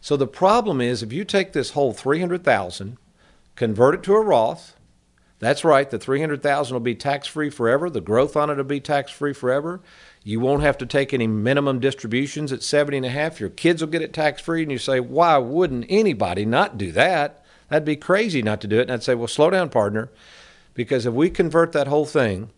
So 0.00 0.16
the 0.16 0.28
problem 0.28 0.80
is 0.80 1.02
if 1.02 1.12
you 1.12 1.24
take 1.24 1.52
this 1.52 1.70
whole 1.70 1.92
300,000, 1.92 2.96
convert 3.56 3.96
it 3.96 4.02
to 4.04 4.14
a 4.14 4.20
Roth, 4.20 4.76
that's 5.40 5.64
right, 5.64 5.90
the 5.90 5.98
300,000 5.98 6.72
will 6.72 6.80
be 6.80 6.94
tax 6.94 7.26
free 7.26 7.50
forever, 7.50 7.90
the 7.90 8.00
growth 8.00 8.36
on 8.36 8.50
it 8.50 8.56
will 8.56 8.62
be 8.62 8.78
tax 8.78 9.10
free 9.10 9.32
forever. 9.32 9.80
You 10.22 10.38
won't 10.38 10.62
have 10.62 10.78
to 10.78 10.86
take 10.86 11.12
any 11.12 11.26
minimum 11.26 11.80
distributions 11.80 12.52
at 12.52 12.62
70 12.62 12.98
and 12.98 13.06
a 13.06 13.10
half. 13.10 13.40
Your 13.40 13.50
kids 13.50 13.82
will 13.82 13.90
get 13.90 14.02
it 14.02 14.12
tax 14.12 14.40
free 14.40 14.62
and 14.62 14.70
you 14.70 14.78
say, 14.78 15.00
"Why 15.00 15.38
wouldn't 15.38 15.86
anybody 15.88 16.46
not 16.46 16.78
do 16.78 16.92
that?" 16.92 17.41
That'd 17.72 17.86
be 17.86 17.96
crazy 17.96 18.42
not 18.42 18.60
to 18.60 18.66
do 18.66 18.80
it. 18.80 18.82
And 18.82 18.92
I'd 18.92 19.02
say, 19.02 19.14
well, 19.14 19.26
slow 19.26 19.48
down, 19.48 19.70
partner, 19.70 20.10
because 20.74 21.06
if 21.06 21.14
we 21.14 21.30
convert 21.30 21.72
that 21.72 21.86
whole 21.86 22.04
thing, 22.04 22.50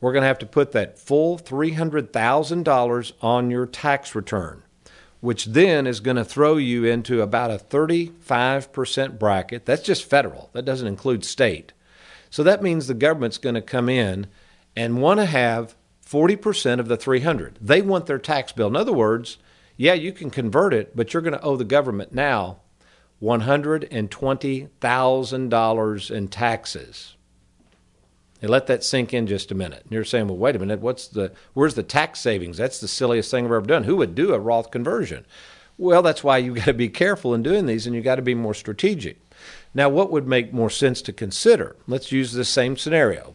we're 0.00 0.14
going 0.14 0.22
to 0.22 0.28
have 0.28 0.38
to 0.38 0.46
put 0.46 0.72
that 0.72 0.98
full 0.98 1.38
$300,000 1.38 3.12
on 3.20 3.50
your 3.50 3.66
tax 3.66 4.14
return, 4.14 4.62
which 5.20 5.44
then 5.44 5.86
is 5.86 6.00
going 6.00 6.16
to 6.16 6.24
throw 6.24 6.56
you 6.56 6.86
into 6.86 7.20
about 7.20 7.50
a 7.50 7.62
35% 7.62 9.18
bracket. 9.18 9.66
That's 9.66 9.82
just 9.82 10.08
federal, 10.08 10.48
that 10.54 10.64
doesn't 10.64 10.88
include 10.88 11.26
state. 11.26 11.74
So 12.30 12.42
that 12.42 12.62
means 12.62 12.86
the 12.86 12.94
government's 12.94 13.36
going 13.36 13.54
to 13.54 13.60
come 13.60 13.90
in 13.90 14.28
and 14.74 15.02
want 15.02 15.20
to 15.20 15.26
have 15.26 15.76
40% 16.06 16.80
of 16.80 16.88
the 16.88 16.96
300. 16.96 17.58
They 17.60 17.82
want 17.82 18.06
their 18.06 18.18
tax 18.18 18.52
bill. 18.52 18.68
In 18.68 18.76
other 18.76 18.94
words, 18.94 19.36
yeah, 19.76 19.92
you 19.92 20.10
can 20.10 20.30
convert 20.30 20.72
it, 20.72 20.96
but 20.96 21.12
you're 21.12 21.20
going 21.20 21.38
to 21.38 21.42
owe 21.42 21.56
the 21.56 21.64
government 21.64 22.14
now 22.14 22.60
$120,000 23.22 26.10
in 26.10 26.28
taxes. 26.28 27.14
And 28.40 28.50
let 28.50 28.68
that 28.68 28.84
sink 28.84 29.12
in 29.12 29.26
just 29.26 29.50
a 29.50 29.56
minute. 29.56 29.82
And 29.82 29.92
you're 29.92 30.04
saying, 30.04 30.28
well, 30.28 30.36
wait 30.36 30.54
a 30.54 30.60
minute, 30.60 30.78
what's 30.80 31.08
the 31.08 31.32
where's 31.54 31.74
the 31.74 31.82
tax 31.82 32.20
savings? 32.20 32.56
That's 32.56 32.80
the 32.80 32.86
silliest 32.86 33.32
thing 33.32 33.44
I've 33.44 33.50
ever 33.50 33.62
done. 33.62 33.82
Who 33.84 33.96
would 33.96 34.14
do 34.14 34.32
a 34.32 34.38
Roth 34.38 34.70
conversion? 34.70 35.26
Well, 35.76 36.02
that's 36.02 36.22
why 36.22 36.38
you've 36.38 36.54
got 36.56 36.66
to 36.66 36.74
be 36.74 36.88
careful 36.88 37.34
in 37.34 37.42
doing 37.42 37.66
these 37.66 37.84
and 37.86 37.96
you've 37.96 38.04
got 38.04 38.14
to 38.16 38.22
be 38.22 38.34
more 38.34 38.54
strategic. 38.54 39.18
Now, 39.74 39.88
what 39.88 40.12
would 40.12 40.26
make 40.26 40.52
more 40.52 40.70
sense 40.70 41.02
to 41.02 41.12
consider? 41.12 41.76
Let's 41.86 42.12
use 42.12 42.32
the 42.32 42.44
same 42.44 42.76
scenario. 42.76 43.34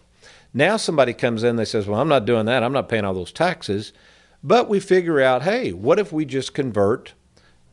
Now 0.54 0.78
somebody 0.78 1.14
comes 1.14 1.44
in, 1.44 1.58
they 1.58 1.66
says, 1.66 1.88
Well, 1.88 2.00
I'm 2.00 2.08
not 2.08 2.26
doing 2.26 2.46
that, 2.46 2.64
I'm 2.64 2.74
not 2.74 2.90
paying 2.90 3.06
all 3.06 3.14
those 3.14 3.32
taxes. 3.32 3.94
But 4.44 4.68
we 4.68 4.80
figure 4.80 5.22
out, 5.22 5.44
hey, 5.44 5.72
what 5.72 6.00
if 6.00 6.12
we 6.12 6.26
just 6.26 6.54
convert 6.54 7.14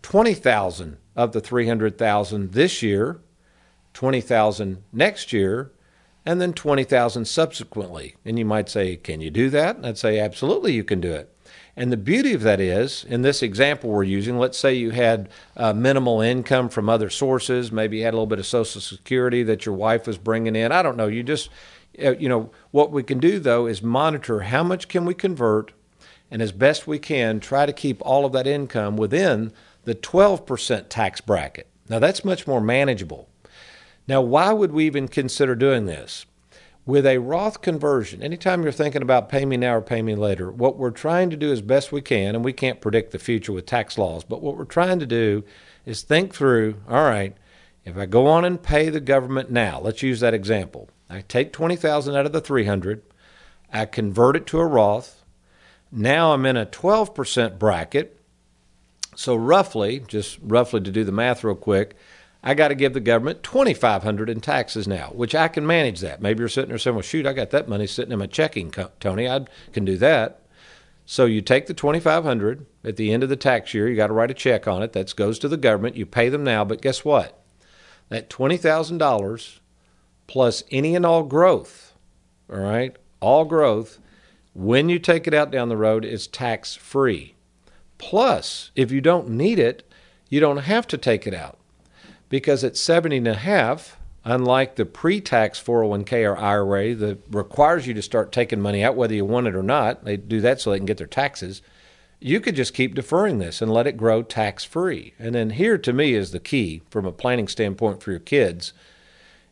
twenty 0.03 0.35
thousand 0.35 0.99
of 1.17 1.33
the 1.33 1.41
300,000 1.41 2.53
this 2.53 2.83
year, 2.83 3.21
20,000 3.95 4.83
next 4.93 5.33
year, 5.33 5.73
and 6.25 6.41
then 6.41 6.53
20,000 6.53 7.25
subsequently. 7.25 8.17
And 8.25 8.39
you 8.39 8.45
might 8.45 8.69
say, 8.69 8.97
Can 8.97 9.21
you 9.21 9.31
do 9.31 9.51
that? 9.51 9.77
And 9.77 9.87
I'd 9.87 9.99
say, 9.99 10.19
Absolutely, 10.19 10.73
you 10.73 10.85
can 10.85 11.01
do 11.01 11.13
it. 11.13 11.35
And 11.77 11.91
the 11.91 11.97
beauty 11.97 12.35
of 12.35 12.43
that 12.43 12.61
is, 12.61 13.05
in 13.05 13.23
this 13.23 13.43
example 13.43 13.91
we're 13.91 14.03
using, 14.03 14.39
let's 14.39 14.59
say 14.59 14.75
you 14.75 14.91
had 14.91 15.29
uh, 15.57 15.73
minimal 15.73 16.21
income 16.21 16.69
from 16.69 16.89
other 16.89 17.11
sources, 17.11 17.73
maybe 17.73 17.99
you 17.99 18.05
had 18.05 18.13
a 18.13 18.17
little 18.17 18.27
bit 18.27 18.39
of 18.39 18.47
Social 18.47 18.81
Security 18.81 19.43
that 19.45 19.65
your 19.65 19.75
wife 19.75 20.07
was 20.07 20.19
bringing 20.19 20.57
in. 20.57 20.73
I 20.73 20.83
don't 20.83 20.97
know. 20.97 21.07
You 21.07 21.23
just, 21.23 21.49
uh, 22.03 22.17
you 22.17 22.29
know, 22.29 22.51
what 22.71 22.91
we 22.91 23.03
can 23.03 23.19
do 23.19 23.39
though 23.39 23.67
is 23.67 23.83
monitor 23.83 24.41
how 24.41 24.63
much 24.63 24.89
can 24.89 25.05
we 25.05 25.15
convert, 25.15 25.73
and 26.31 26.43
as 26.43 26.53
best 26.53 26.87
we 26.87 26.99
can, 26.99 27.41
try 27.41 27.67
to 27.67 27.73
keep 27.73 28.01
all 28.03 28.25
of 28.25 28.33
that 28.33 28.47
income 28.47 28.97
within 28.97 29.53
the 29.91 29.97
12% 29.97 30.89
tax 30.89 31.21
bracket. 31.21 31.67
Now, 31.89 31.99
that's 31.99 32.25
much 32.25 32.47
more 32.47 32.61
manageable. 32.61 33.29
Now, 34.07 34.21
why 34.21 34.53
would 34.53 34.71
we 34.71 34.87
even 34.87 35.09
consider 35.09 35.57
doing 35.57 35.87
this? 35.87 36.27
With 36.87 37.05
a 37.05 37.19
Roth 37.19 37.61
conversion, 37.61 38.23
anytime 38.23 38.63
you're 38.63 38.71
thinking 38.71 39.03
about 39.03 39.29
pay 39.29 39.45
me 39.45 39.57
now 39.57 39.75
or 39.75 39.81
pay 39.81 40.01
me 40.01 40.15
later, 40.15 40.49
what 40.49 40.77
we're 40.77 40.93
trying 40.93 41.29
to 41.31 41.37
do 41.37 41.51
as 41.51 41.61
best 41.61 41.91
we 41.91 42.03
can, 42.03 42.37
and 42.37 42.45
we 42.45 42.53
can't 42.53 42.81
predict 42.81 43.11
the 43.11 43.19
future 43.19 43.51
with 43.51 43.67
tax 43.67 43.99
laws, 43.99 44.23
but 44.23 44.41
what 44.41 44.57
we're 44.57 44.65
trying 44.65 45.01
to 45.01 45.07
do 45.07 45.43
is 45.85 46.03
think 46.03 46.33
through 46.33 46.77
all 46.89 47.03
right, 47.03 47.37
if 47.85 47.97
I 47.97 48.07
go 48.07 48.29
on 48.29 48.45
and 48.45 48.63
pay 48.63 48.91
the 48.91 49.01
government 49.01 49.51
now, 49.51 49.81
let's 49.81 50.05
use 50.05 50.21
that 50.21 50.35
example. 50.35 50.89
I 51.09 51.23
take 51.23 51.53
20,000 51.53 52.15
out 52.15 52.27
of 52.27 52.33
the 52.33 52.41
300, 52.41 53.03
I 53.73 53.87
convert 53.87 54.37
it 54.37 54.47
to 54.47 54.61
a 54.61 54.67
Roth. 54.67 55.25
Now 55.91 56.33
I'm 56.33 56.47
in 56.47 56.57
a 56.57 56.65
12% 56.65 57.59
bracket 57.59 58.20
so 59.21 59.37
roughly, 59.37 60.03
just 60.09 60.39
roughly 60.41 60.81
to 60.81 60.91
do 60.91 61.05
the 61.05 61.13
math 61.13 61.45
real 61.45 61.55
quick, 61.55 61.95
I 62.43 62.55
got 62.55 62.69
to 62.69 62.75
give 62.75 62.95
the 62.95 63.01
government 63.01 63.43
twenty 63.43 63.75
five 63.75 64.03
hundred 64.03 64.31
in 64.31 64.41
taxes 64.41 64.89
now, 64.89 65.09
which 65.09 65.35
I 65.35 65.49
can 65.49 65.67
manage 65.67 66.01
that. 66.01 66.23
Maybe 66.23 66.39
you're 66.39 66.49
sitting 66.49 66.71
there 66.71 66.79
saying, 66.79 66.97
"Well, 66.97 67.03
shoot, 67.03 67.27
I 67.27 67.35
got 67.35 67.51
that 67.51 67.69
money 67.69 67.87
sitting 67.87 68.13
in 68.13 68.19
my 68.19 68.27
checking, 68.27 68.73
Tony. 68.99 69.29
I 69.29 69.45
can 69.75 69.85
do 69.85 69.99
that." 69.99 70.41
So 71.05 71.27
you 71.27 71.43
take 71.43 71.67
the 71.67 71.75
twenty 71.75 72.01
five 72.01 72.25
hundred 72.25 72.65
at 72.83 72.97
the 72.97 73.13
end 73.13 73.23
of 73.23 73.29
the 73.29 73.37
tax 73.37 73.75
year. 73.75 73.91
You 73.91 73.95
got 73.95 74.07
to 74.07 74.15
write 74.15 74.31
a 74.31 74.35
check 74.35 74.67
on 74.67 74.83
it. 74.83 74.95
That 74.95 75.15
goes 75.15 75.39
to 75.41 75.49
the 75.49 75.59
government. 75.59 75.97
You 75.97 76.07
pay 76.07 76.31
them 76.31 76.43
now, 76.43 76.65
but 76.65 76.81
guess 76.81 77.05
what? 77.05 77.45
That 78.09 78.31
twenty 78.31 78.57
thousand 78.57 78.97
dollars 78.97 79.61
plus 80.29 80.65
any 80.71 80.97
and 80.97 81.05
all 81.05 81.25
growth, 81.25 81.93
all 82.51 82.61
right, 82.61 82.97
all 83.21 83.45
growth. 83.45 83.99
When 84.55 84.89
you 84.89 84.99
take 84.99 85.27
it 85.27 85.35
out 85.35 85.51
down 85.51 85.69
the 85.69 85.77
road, 85.77 86.07
it's 86.07 86.27
tax 86.27 86.75
free. 86.75 87.35
Plus, 88.01 88.71
if 88.75 88.91
you 88.91 89.03
don't 89.03 89.29
need 89.29 89.59
it, 89.59 89.87
you 90.31 90.41
don't 90.41 90.57
have 90.57 90.87
to 90.87 90.97
take 90.97 91.27
it 91.27 91.35
out. 91.35 91.59
Because 92.31 92.65
at 92.65 92.77
70 92.77 93.19
and 93.19 93.29
a 93.29 93.35
half, 93.35 93.99
unlike 94.25 94.77
the 94.77 94.87
pre-tax 94.87 95.63
401k 95.63 96.25
or 96.27 96.39
IRA 96.39 96.95
that 96.95 97.19
requires 97.31 97.87
you 97.87 97.93
to 97.93 98.01
start 98.01 98.33
taking 98.33 98.59
money 98.59 98.83
out 98.83 98.97
whether 98.97 99.15
you 99.15 99.27
want 99.27 99.49
it 99.49 99.55
or 99.55 99.63
not, 99.63 100.05
they 100.07 100.17
do 100.17 100.41
that 100.41 100.61
so 100.63 100.71
they 100.71 100.79
can 100.79 100.87
get 100.87 100.97
their 100.97 101.07
taxes. 101.07 101.61
You 102.21 102.41
could 102.41 102.57
just 102.57 102.73
keep 102.73 102.95
deferring 102.95 103.39
this 103.39 103.61
and 103.61 103.71
let 103.71 103.87
it 103.87 103.99
grow 103.99 104.23
tax 104.23 104.65
free. 104.65 105.13
And 105.19 105.35
then 105.35 105.51
here 105.51 105.77
to 105.77 105.93
me 105.93 106.15
is 106.15 106.31
the 106.31 106.41
key 106.41 106.81
from 106.89 107.05
a 107.05 107.13
planning 107.13 107.49
standpoint 107.49 108.03
for 108.03 108.13
your 108.13 108.21
kids 108.21 108.73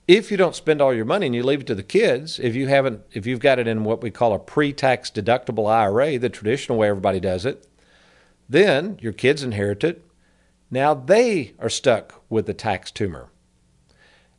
if 0.08 0.30
you 0.30 0.38
don't 0.38 0.56
spend 0.56 0.80
all 0.80 0.94
your 0.94 1.04
money 1.04 1.26
and 1.26 1.34
you 1.34 1.42
leave 1.42 1.60
it 1.60 1.66
to 1.66 1.74
the 1.74 1.82
kids, 1.82 2.40
if 2.40 2.56
you 2.56 2.66
haven't, 2.66 3.02
if 3.12 3.26
you've 3.26 3.40
got 3.40 3.58
it 3.58 3.68
in 3.68 3.84
what 3.84 4.02
we 4.02 4.10
call 4.10 4.32
a 4.32 4.38
pre-tax 4.38 5.10
deductible 5.10 5.70
IRA, 5.70 6.18
the 6.18 6.30
traditional 6.30 6.78
way 6.78 6.88
everybody 6.88 7.20
does 7.20 7.44
it, 7.44 7.67
then 8.48 8.98
your 9.00 9.12
kids 9.12 9.42
inherit 9.42 9.84
it. 9.84 10.04
Now 10.70 10.94
they 10.94 11.54
are 11.58 11.68
stuck 11.68 12.22
with 12.28 12.46
the 12.46 12.54
tax 12.54 12.90
tumor. 12.90 13.30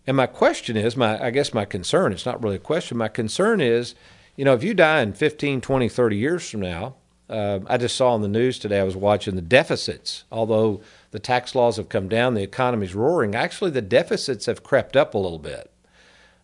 And 0.08 0.18
my 0.18 0.26
question 0.26 0.76
is, 0.76 0.98
my 0.98 1.24
I 1.24 1.30
guess 1.30 1.54
my 1.54 1.66
concern, 1.66 2.12
it's 2.12 2.26
not 2.26 2.42
really 2.42 2.56
a 2.56 2.60
question, 2.60 2.98
my 2.98 3.08
concern 3.08 3.62
is, 3.62 3.96
you 4.36 4.46
know, 4.46 4.54
if 4.54 4.64
you 4.64 4.74
die 4.74 5.02
in 5.02 5.14
15, 5.14 5.62
20, 5.62 5.90
30 5.90 6.18
years 6.18 6.50
from 6.50 6.62
now, 6.62 6.96
uh, 7.30 7.60
I 7.68 7.78
just 7.78 7.96
saw 7.96 8.14
on 8.14 8.22
the 8.22 8.28
news 8.28 8.58
today, 8.58 8.80
I 8.80 8.84
was 8.84 8.96
watching 8.96 9.36
the 9.36 9.42
deficits, 9.42 10.24
although 10.32 10.82
the 11.12 11.20
tax 11.20 11.54
laws 11.54 11.78
have 11.78 11.90
come 11.90 12.08
down, 12.08 12.34
the 12.34 12.42
economy's 12.42 12.96
roaring. 12.96 13.36
Actually, 13.36 13.72
the 13.72 13.82
deficits 13.82 14.48
have 14.48 14.64
crept 14.64 14.96
up 14.96 15.14
a 15.14 15.20
little 15.20 15.40
bit. 15.40 15.72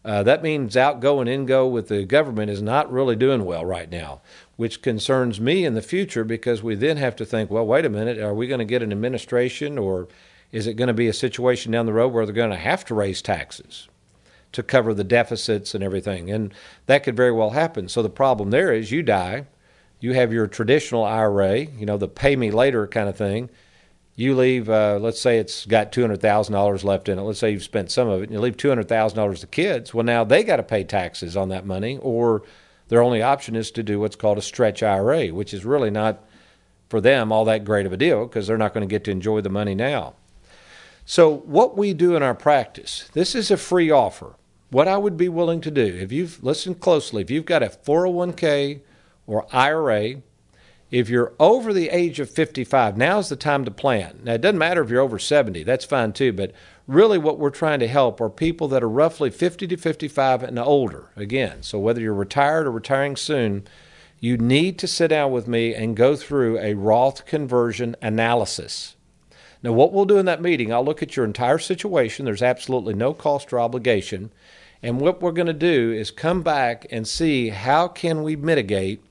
Uh, 0.03 0.21
that 0.21 0.43
means 0.43 0.77
outgo 0.77 1.19
and 1.19 1.27
ingo 1.27 1.69
with 1.69 1.87
the 1.87 2.05
government 2.05 2.51
is 2.51 2.61
not 2.61 2.91
really 2.91 3.15
doing 3.15 3.43
well 3.43 3.65
right 3.65 3.89
now, 3.89 4.21
which 4.57 4.81
concerns 4.81 5.39
me 5.39 5.65
in 5.65 5.73
the 5.73 5.81
future 5.81 6.23
because 6.23 6.63
we 6.63 6.75
then 6.75 6.97
have 6.97 7.15
to 7.15 7.25
think, 7.25 7.49
well, 7.49 7.65
wait 7.65 7.85
a 7.85 7.89
minute, 7.89 8.17
are 8.19 8.33
we 8.33 8.47
going 8.47 8.59
to 8.59 8.65
get 8.65 8.81
an 8.81 8.91
administration 8.91 9.77
or 9.77 10.07
is 10.51 10.67
it 10.67 10.75
going 10.75 10.87
to 10.87 10.93
be 10.93 11.07
a 11.07 11.13
situation 11.13 11.71
down 11.71 11.85
the 11.85 11.93
road 11.93 12.13
where 12.13 12.25
they're 12.25 12.33
going 12.33 12.51
to 12.51 12.55
have 12.55 12.85
to 12.85 12.95
raise 12.95 13.21
taxes 13.21 13.89
to 14.53 14.63
cover 14.63 14.93
the 14.93 15.03
deficits 15.03 15.75
and 15.75 15.83
everything? 15.83 16.31
And 16.31 16.53
that 16.85 17.03
could 17.03 17.17
very 17.17 17.31
well 17.31 17.49
happen. 17.51 17.89
So 17.89 18.01
the 18.01 18.09
problem 18.09 18.51
there 18.51 18.73
is 18.73 18.91
you 18.91 19.03
die, 19.03 19.47
you 19.99 20.13
have 20.13 20.31
your 20.31 20.47
traditional 20.47 21.03
IRA, 21.03 21.59
you 21.59 21.85
know, 21.85 21.97
the 21.97 22.07
pay 22.07 22.35
me 22.35 22.51
later 22.51 22.87
kind 22.87 23.09
of 23.09 23.17
thing 23.17 23.49
you 24.15 24.35
leave, 24.35 24.69
uh, 24.69 24.97
let's 25.01 25.19
say 25.19 25.39
it's 25.39 25.65
got 25.65 25.91
$200,000 25.91 26.83
left 26.83 27.09
in 27.09 27.19
it. 27.19 27.21
Let's 27.21 27.39
say 27.39 27.51
you've 27.51 27.63
spent 27.63 27.91
some 27.91 28.07
of 28.07 28.21
it 28.21 28.25
and 28.25 28.31
you 28.31 28.39
leave 28.39 28.55
$200,000 28.55 29.39
to 29.39 29.47
kids. 29.47 29.93
Well, 29.93 30.05
now 30.05 30.23
they 30.23 30.43
got 30.43 30.55
to 30.57 30.63
pay 30.63 30.85
taxes 30.85 31.35
on 31.35 31.49
that 31.49 31.65
money, 31.65 31.99
or 32.01 32.43
their 32.87 33.01
only 33.01 33.21
option 33.21 33.55
is 33.55 33.71
to 33.71 33.83
do 33.83 33.99
what's 33.99 34.15
called 34.15 34.37
a 34.37 34.43
stretch 34.43 34.83
IRA, 34.83 35.29
which 35.29 35.53
is 35.53 35.65
really 35.65 35.89
not 35.89 36.23
for 36.89 37.01
them 37.01 37.31
all 37.31 37.45
that 37.45 37.65
great 37.65 37.85
of 37.85 37.93
a 37.93 37.97
deal 37.97 38.25
because 38.25 38.47
they're 38.47 38.57
not 38.57 38.73
going 38.73 38.87
to 38.87 38.91
get 38.91 39.03
to 39.05 39.11
enjoy 39.11 39.41
the 39.41 39.49
money 39.49 39.75
now. 39.75 40.13
So, 41.05 41.37
what 41.37 41.77
we 41.77 41.93
do 41.93 42.15
in 42.15 42.23
our 42.23 42.33
practice, 42.33 43.09
this 43.13 43.35
is 43.35 43.51
a 43.51 43.57
free 43.57 43.91
offer. 43.91 44.35
What 44.71 44.87
I 44.87 44.97
would 44.97 45.17
be 45.17 45.29
willing 45.29 45.61
to 45.61 45.71
do, 45.71 45.85
if 45.85 46.11
you've 46.11 46.43
listened 46.43 46.79
closely, 46.79 47.21
if 47.21 47.29
you've 47.29 47.45
got 47.45 47.63
a 47.63 47.67
401k 47.67 48.81
or 49.27 49.45
IRA, 49.51 50.21
if 50.89 51.09
you're 51.09 51.33
over 51.39 51.73
the 51.73 51.89
age 51.89 52.19
of 52.19 52.29
55, 52.29 52.97
now's 52.97 53.29
the 53.29 53.35
time 53.35 53.65
to 53.65 53.71
plan. 53.71 54.19
Now, 54.23 54.33
it 54.33 54.41
doesn't 54.41 54.57
matter 54.57 54.81
if 54.81 54.89
you're 54.89 55.01
over 55.01 55.19
70, 55.19 55.63
that's 55.63 55.85
fine 55.85 56.13
too, 56.13 56.33
but 56.33 56.51
really 56.87 57.17
what 57.17 57.39
we're 57.39 57.49
trying 57.49 57.79
to 57.79 57.87
help 57.87 58.21
are 58.21 58.29
people 58.29 58.67
that 58.69 58.83
are 58.83 58.89
roughly 58.89 59.29
50 59.29 59.67
to 59.67 59.77
55 59.77 60.43
and 60.43 60.59
older. 60.59 61.09
Again, 61.15 61.63
so 61.63 61.79
whether 61.79 62.01
you're 62.01 62.13
retired 62.13 62.67
or 62.67 62.71
retiring 62.71 63.15
soon, 63.15 63.67
you 64.19 64.37
need 64.37 64.79
to 64.79 64.87
sit 64.87 65.09
down 65.09 65.31
with 65.31 65.47
me 65.47 65.73
and 65.73 65.95
go 65.95 66.15
through 66.15 66.59
a 66.59 66.73
Roth 66.73 67.25
conversion 67.25 67.95
analysis. 68.01 68.95
Now, 69.61 69.73
what 69.73 69.91
we'll 69.91 70.05
do 70.05 70.17
in 70.17 70.25
that 70.27 70.41
meeting, 70.41 70.71
I'll 70.71 70.85
look 70.85 71.01
at 71.01 71.15
your 71.15 71.25
entire 71.25 71.57
situation. 71.57 72.25
There's 72.25 72.43
absolutely 72.43 72.93
no 72.93 73.13
cost 73.13 73.51
or 73.51 73.59
obligation. 73.59 74.31
And 74.83 74.99
what 75.01 75.21
we're 75.21 75.31
going 75.31 75.47
to 75.47 75.53
do 75.53 75.91
is 75.91 76.11
come 76.11 76.43
back 76.43 76.85
and 76.91 77.07
see 77.07 77.49
how 77.49 77.87
can 77.87 78.21
we 78.21 78.35
mitigate 78.35 79.03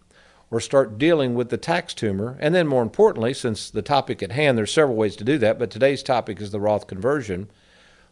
or 0.51 0.61
start 0.61 0.99
dealing 0.99 1.35
with 1.35 1.49
the 1.49 1.57
tax 1.57 1.95
tumor. 1.95 2.37
And 2.39 2.55
then, 2.55 2.69
more 2.69 2.83
importantly, 2.83 3.35
since 3.35 3.69
the 3.69 3.83
topic 3.83 4.23
at 4.23 4.31
hand, 4.31 4.57
there's 4.57 4.73
several 4.73 4.97
ways 4.97 5.17
to 5.17 5.25
do 5.25 5.39
that, 5.39 5.59
but 5.59 5.71
today's 5.71 6.05
topic 6.05 6.41
is 6.41 6.53
the 6.53 6.61
Roth 6.61 6.87
conversion. 6.87 7.49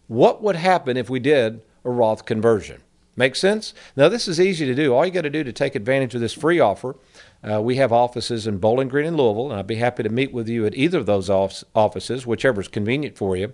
What 0.07 0.43
would 0.43 0.57
happen 0.57 0.97
if 0.97 1.09
we 1.09 1.21
did 1.21 1.63
a 1.85 1.91
Roth 1.91 2.25
conversion? 2.25 2.83
Make 3.15 3.37
sense? 3.37 3.75
Now, 3.95 4.09
this 4.09 4.27
is 4.27 4.41
easy 4.41 4.65
to 4.65 4.75
do. 4.75 4.95
All 4.95 5.05
you 5.05 5.13
got 5.13 5.23
to 5.23 5.31
do 5.31 5.45
to 5.45 5.53
take 5.53 5.75
advantage 5.75 6.15
of 6.15 6.23
this 6.23 6.33
free 6.33 6.61
offer, 6.61 6.97
uh, 7.43 7.61
we 7.61 7.77
have 7.77 7.93
offices 7.93 8.47
in 8.47 8.57
Bowling 8.57 8.89
Green 8.89 9.07
and 9.07 9.17
Louisville, 9.17 9.51
and 9.51 9.59
I'd 9.59 9.67
be 9.67 9.75
happy 9.77 10.03
to 10.03 10.09
meet 10.09 10.33
with 10.33 10.49
you 10.49 10.65
at 10.65 10.75
either 10.75 10.99
of 10.99 11.07
those 11.07 11.29
offices, 11.29 12.27
whichever 12.27 12.63
is 12.63 12.69
convenient 12.69 13.19
for 13.19 13.37
you. 13.37 13.53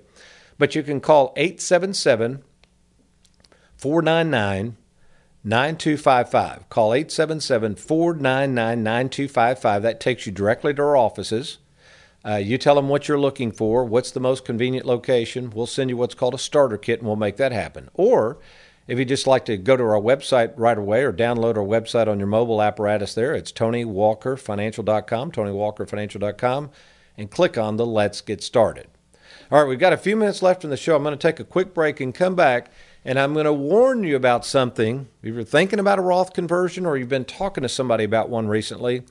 But 0.59 0.75
you 0.75 0.83
can 0.83 1.01
call 1.01 1.33
877 1.37 2.43
499 3.77 4.77
9255. 5.45 6.69
Call 6.69 6.95
877 6.95 7.77
499 7.77 8.83
9255. 8.83 9.83
That 9.83 10.01
takes 10.01 10.27
you 10.27 10.33
directly 10.33 10.75
to 10.75 10.83
our 10.83 10.97
offices. 10.97 11.59
Uh, 12.25 12.37
you 12.37 12.59
tell 12.59 12.75
them 12.75 12.89
what 12.89 13.09
you're 13.09 13.19
looking 13.19 13.53
for, 13.53 13.85
what's 13.85 14.11
the 14.11 14.21
most 14.21 14.45
convenient 14.45 14.87
location. 14.87 15.51
We'll 15.51 15.67
send 15.67 15.91
you 15.91 15.97
what's 15.97 16.15
called 16.15 16.35
a 16.35 16.39
starter 16.39 16.77
kit 16.77 16.99
and 16.99 17.07
we'll 17.07 17.17
make 17.17 17.37
that 17.37 17.53
happen. 17.53 17.89
Or 17.95 18.39
if 18.87 18.99
you'd 18.99 19.09
just 19.09 19.27
like 19.27 19.45
to 19.45 19.57
go 19.57 19.77
to 19.77 19.85
our 19.85 20.01
website 20.01 20.53
right 20.57 20.79
away 20.79 21.03
or 21.03 21.13
download 21.13 21.57
our 21.57 21.65
website 21.65 22.09
on 22.09 22.19
your 22.19 22.27
mobile 22.27 22.61
apparatus 22.61 23.15
there, 23.15 23.35
it's 23.35 23.53
TonyWalkerFinancial.com, 23.53 25.33
TonyWalkerFinancial.com, 25.33 26.71
and 27.17 27.31
click 27.31 27.59
on 27.59 27.77
the 27.77 27.87
Let's 27.87 28.21
Get 28.21 28.43
Started. 28.43 28.89
All 29.51 29.61
right, 29.61 29.69
we've 29.69 29.79
got 29.79 29.93
a 29.93 29.99
few 29.99 30.17
minutes 30.17 30.43
left 30.43 30.65
in 30.65 30.71
the 30.71 30.77
show. 30.77 30.97
I'm 30.97 31.03
going 31.03 31.17
to 31.17 31.19
take 31.19 31.41
a 31.41 31.45
quick 31.45 31.73
break 31.73 32.01
and 32.01 32.15
come 32.15 32.35
back 32.35 32.71
and 33.05 33.19
I'm 33.19 33.33
going 33.33 33.47
to 33.47 33.53
warn 33.53 34.05
you 34.05 34.17
about 34.17 34.45
something. 34.45 35.09
If 35.23 35.35
you're 35.35 35.45
thinking 35.45 35.79
about 35.79 35.99
a 35.99 36.03
Roth 36.03 36.35
conversion 36.35 36.85
or 36.85 36.97
you've 36.97 37.09
been 37.09 37.25
talking 37.25 37.63
to 37.63 37.69
somebody 37.69 38.05
about 38.05 38.29
one 38.29 38.49
recently, 38.49 39.05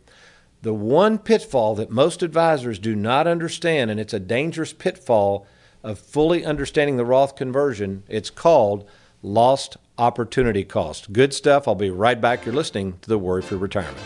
the 0.61 0.73
one 0.73 1.17
pitfall 1.19 1.75
that 1.75 1.89
most 1.89 2.23
advisors 2.23 2.79
do 2.79 2.95
not 2.95 3.27
understand, 3.27 3.91
and 3.91 3.99
it's 3.99 4.13
a 4.13 4.19
dangerous 4.19 4.73
pitfall 4.73 5.45
of 5.83 5.99
fully 5.99 6.43
understanding 6.43 6.97
the 6.97 7.05
Roth 7.05 7.35
conversion, 7.35 8.03
it's 8.07 8.29
called 8.29 8.87
lost 9.21 9.77
opportunity 9.97 10.63
cost. 10.63 11.13
Good 11.13 11.33
stuff. 11.33 11.67
I'll 11.67 11.75
be 11.75 11.89
right 11.89 12.19
back. 12.19 12.45
You're 12.45 12.55
listening 12.55 12.99
to 13.01 13.09
the 13.09 13.17
Worry 13.17 13.41
Free 13.41 13.57
Retirement. 13.57 13.97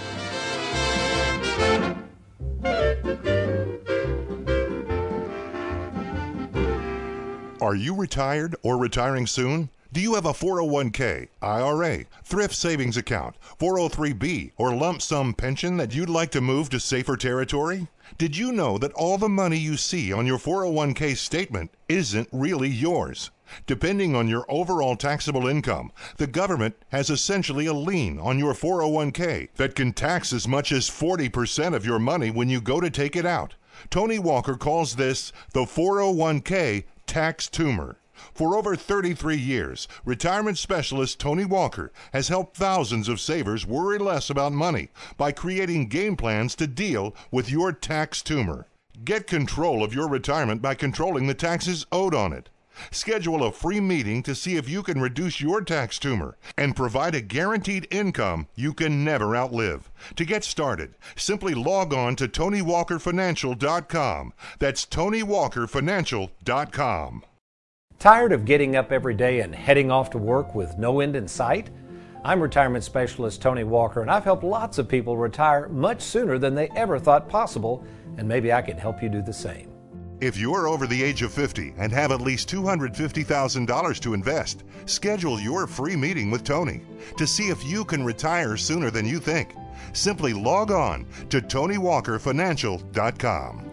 Are 7.62 7.76
you 7.76 7.96
retired 7.96 8.56
or 8.64 8.78
retiring 8.78 9.28
soon? 9.28 9.70
Do 9.94 10.00
you 10.00 10.16
have 10.16 10.26
a 10.26 10.32
401k, 10.32 11.28
IRA, 11.42 12.06
thrift 12.24 12.56
savings 12.56 12.96
account, 12.96 13.36
403b, 13.60 14.54
or 14.56 14.74
lump 14.74 15.02
sum 15.02 15.34
pension 15.34 15.76
that 15.76 15.94
you'd 15.94 16.10
like 16.10 16.32
to 16.32 16.40
move 16.40 16.70
to 16.70 16.80
safer 16.80 17.18
territory? 17.18 17.90
Did 18.18 18.38
you 18.38 18.54
know 18.54 18.78
that 18.78 18.94
all 18.94 19.18
the 19.18 19.28
money 19.28 19.58
you 19.58 19.76
see 19.76 20.14
on 20.14 20.26
your 20.26 20.38
401k 20.38 21.18
statement 21.18 21.72
isn't 21.90 22.30
really 22.32 22.70
yours? 22.70 23.32
Depending 23.68 24.16
on 24.16 24.30
your 24.30 24.46
overall 24.48 24.96
taxable 24.96 25.46
income, 25.46 25.92
the 26.16 26.26
government 26.26 26.78
has 26.94 27.10
essentially 27.10 27.66
a 27.66 27.74
lien 27.74 28.18
on 28.18 28.40
your 28.40 28.54
401k 28.54 29.50
that 29.56 29.76
can 29.76 29.92
tax 29.92 30.32
as 30.32 30.48
much 30.48 30.72
as 30.72 30.90
40% 30.90 31.76
of 31.76 31.86
your 31.86 32.00
money 32.00 32.32
when 32.32 32.48
you 32.48 32.62
go 32.62 32.80
to 32.80 32.90
take 32.90 33.18
it 33.18 33.26
out. 33.26 33.56
Tony 33.90 34.20
Walker 34.20 34.56
calls 34.56 34.96
this 34.96 35.34
the 35.52 35.66
401k 35.66 36.86
tax 37.08 37.50
tumor. 37.50 37.98
For 38.34 38.58
over 38.58 38.76
33 38.76 39.38
years, 39.38 39.88
retirement 40.06 40.58
specialist 40.58 41.20
Tony 41.20 41.46
Walker 41.46 41.92
has 42.14 42.28
helped 42.28 42.58
thousands 42.58 43.08
of 43.08 43.20
savers 43.20 43.66
worry 43.66 43.98
less 43.98 44.30
about 44.30 44.54
money 44.54 44.90
by 45.18 45.32
creating 45.32 45.88
game 45.88 46.16
plans 46.16 46.56
to 46.56 46.68
deal 46.68 47.16
with 47.32 47.50
your 47.50 47.72
tax 47.72 48.22
tumor. 48.22 48.68
Get 49.04 49.28
control 49.28 49.84
of 49.84 49.94
your 49.94 50.08
retirement 50.08 50.62
by 50.62 50.76
controlling 50.76 51.28
the 51.28 51.34
taxes 51.34 51.86
owed 51.92 52.14
on 52.14 52.34
it. 52.34 52.50
Schedule 52.90 53.44
a 53.44 53.52
free 53.52 53.80
meeting 53.80 54.24
to 54.24 54.34
see 54.34 54.56
if 54.56 54.68
you 54.70 54.82
can 54.82 55.00
reduce 55.02 55.42
your 55.42 55.62
tax 55.62 56.00
tumor 56.00 56.38
and 56.58 56.76
provide 56.76 57.14
a 57.16 57.22
guaranteed 57.22 57.88
income 57.92 58.48
you 58.56 58.74
can 58.74 59.04
never 59.04 59.36
outlive. 59.36 59.92
To 60.16 60.26
get 60.26 60.44
started, 60.44 60.96
simply 61.16 61.54
log 61.54 61.94
on 61.94 62.16
to 62.18 62.28
TonyWalkerFinancial.com. 62.28 64.34
That's 64.60 64.86
TonyWalkerFinancial.com. 64.86 67.24
Tired 68.02 68.32
of 68.32 68.46
getting 68.46 68.76
up 68.76 68.92
every 68.92 69.14
day 69.14 69.42
and 69.42 69.54
heading 69.54 69.92
off 69.92 70.10
to 70.10 70.18
work 70.18 70.56
with 70.56 70.80
no 70.80 71.02
end 71.02 71.16
in 71.16 71.28
sight? 71.28 71.70
I'm 72.26 72.42
retirement 72.42 72.84
specialist 72.84 73.44
Tony 73.44 73.64
Walker, 73.64 74.02
and 74.02 74.10
I've 74.10 74.24
helped 74.24 74.44
lots 74.44 74.80
of 74.80 74.90
people 74.90 75.18
retire 75.18 75.70
much 75.70 76.02
sooner 76.02 76.40
than 76.40 76.56
they 76.56 76.72
ever 76.76 76.98
thought 76.98 77.30
possible, 77.30 77.86
and 78.18 78.28
maybe 78.28 78.52
I 78.52 78.64
can 78.64 78.76
help 78.76 79.04
you 79.04 79.10
do 79.10 79.22
the 79.22 79.32
same. 79.32 79.72
If 80.20 80.36
you're 80.36 80.68
over 80.68 80.88
the 80.88 81.04
age 81.04 81.22
of 81.22 81.32
50 81.32 81.76
and 81.78 81.92
have 81.92 82.12
at 82.12 82.22
least 82.22 82.50
$250,000 82.50 84.00
to 84.00 84.16
invest, 84.16 84.64
schedule 84.88 85.40
your 85.40 85.68
free 85.68 85.96
meeting 85.96 86.32
with 86.32 86.44
Tony 86.44 86.82
to 87.18 87.28
see 87.28 87.50
if 87.50 87.64
you 87.64 87.86
can 87.86 88.04
retire 88.04 88.58
sooner 88.58 88.90
than 88.90 89.06
you 89.06 89.20
think. 89.20 89.54
Simply 89.94 90.34
log 90.34 90.72
on 90.72 91.06
to 91.30 91.40
TonyWalkerFinancial.com. 91.40 93.71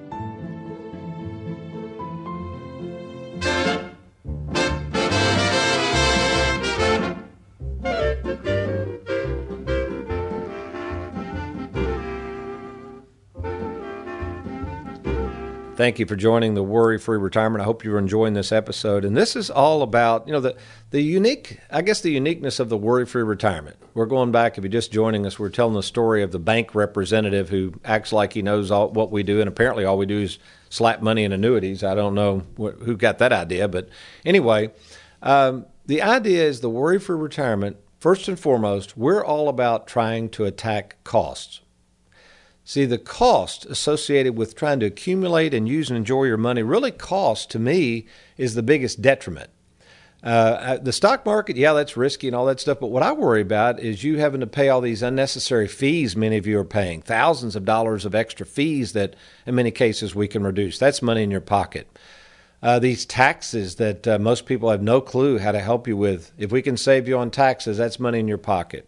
Thank 15.79 16.01
you 16.01 16.07
for 16.07 16.17
joining 16.17 16.55
the 16.55 16.63
Worry 16.65 16.99
Free 16.99 17.19
Retirement. 17.19 17.63
I 17.63 17.65
hope 17.65 17.85
you're 17.85 18.01
enjoying 18.01 18.35
this 18.35 18.51
episode. 18.51 19.05
And 19.05 19.17
this 19.17 19.37
is 19.37 19.49
all 19.49 19.83
about, 19.83 20.27
you 20.27 20.33
know, 20.33 20.41
the, 20.41 20.57
the 20.91 21.01
unique, 21.01 21.61
I 21.71 21.83
guess, 21.83 22.01
the 22.01 22.11
uniqueness 22.11 22.59
of 22.59 22.69
the 22.69 22.77
Worry 22.77 23.07
Free 23.07 23.23
Retirement. 23.23 23.77
We're 23.95 24.07
going 24.07 24.33
back, 24.33 24.59
if 24.59 24.65
you're 24.65 24.73
just 24.73 24.91
joining 24.91 25.25
us, 25.25 25.39
we're 25.39 25.51
telling 25.51 25.75
the 25.75 25.85
story 25.85 26.25
of 26.25 26.33
the 26.33 26.41
bank 26.41 26.75
representative 26.75 27.51
who 27.51 27.75
acts 27.85 28.13
like 28.13 28.33
he 28.33 28.43
knows 28.43 28.73
all, 28.73 28.91
what 28.91 29.13
we 29.13 29.23
do. 29.23 29.39
And 29.39 29.47
apparently, 29.47 29.85
all 29.85 29.97
we 29.97 30.07
do 30.07 30.23
is 30.23 30.41
slap 30.69 31.01
money 31.01 31.23
in 31.23 31.31
annuities. 31.31 31.85
I 31.85 31.95
don't 31.95 32.17
know 32.17 32.43
wh- 32.57 32.83
who 32.83 32.97
got 32.97 33.19
that 33.19 33.33
idea. 33.33 33.69
But 33.69 33.89
anyway, 34.25 34.73
um, 35.23 35.65
the 35.87 36.03
idea 36.03 36.43
is 36.43 36.61
the 36.61 36.69
Worry 36.69 36.99
Free 36.99 37.17
Retirement, 37.17 37.77
first 38.01 38.27
and 38.27 38.37
foremost, 38.37 38.97
we're 38.97 39.25
all 39.25 39.49
about 39.49 39.87
trying 39.87 40.29
to 40.31 40.45
attack 40.45 40.97
costs. 41.05 41.61
See, 42.69 42.85
the 42.85 42.99
cost 42.99 43.65
associated 43.65 44.37
with 44.37 44.55
trying 44.55 44.79
to 44.81 44.87
accumulate 44.87 45.55
and 45.55 45.67
use 45.67 45.89
and 45.89 45.97
enjoy 45.97 46.25
your 46.25 46.37
money 46.37 46.63
really 46.63 46.91
cost 46.91 47.51
to 47.53 47.59
me 47.59 48.05
is 48.37 48.55
the 48.55 48.63
biggest 48.63 49.01
detriment. 49.01 49.49
Uh, 50.23 50.77
the 50.77 50.93
stock 50.93 51.25
market, 51.25 51.57
yeah, 51.57 51.73
that's 51.73 51.97
risky 51.97 52.27
and 52.27 52.37
all 52.37 52.45
that 52.45 52.61
stuff. 52.61 52.79
But 52.79 52.89
what 52.89 53.03
I 53.03 53.13
worry 53.13 53.41
about 53.41 53.81
is 53.81 54.05
you 54.05 54.19
having 54.19 54.41
to 54.41 54.47
pay 54.47 54.69
all 54.69 54.83
these 54.83 55.03
unnecessary 55.03 55.67
fees 55.67 56.15
many 56.15 56.37
of 56.37 56.47
you 56.47 56.59
are 56.59 56.65
paying, 56.65 57.01
thousands 57.01 57.57
of 57.57 57.65
dollars 57.65 58.05
of 58.05 58.15
extra 58.15 58.45
fees 58.45 58.93
that 58.93 59.17
in 59.47 59.55
many 59.55 59.71
cases 59.71 60.15
we 60.15 60.29
can 60.29 60.45
reduce. 60.45 60.79
That's 60.79 61.01
money 61.01 61.23
in 61.23 61.31
your 61.31 61.41
pocket. 61.41 61.89
Uh, 62.63 62.79
these 62.79 63.07
taxes 63.07 63.77
that 63.77 64.07
uh, 64.07 64.19
most 64.19 64.45
people 64.45 64.69
have 64.69 64.83
no 64.83 65.01
clue 65.01 65.39
how 65.39 65.53
to 65.53 65.61
help 65.61 65.89
you 65.89 65.97
with. 65.97 66.33
If 66.37 66.53
we 66.53 66.61
can 66.61 66.77
save 66.77 67.09
you 67.09 67.17
on 67.17 67.31
taxes, 67.31 67.79
that's 67.79 67.99
money 67.99 68.19
in 68.19 68.29
your 68.29 68.37
pocket. 68.37 68.87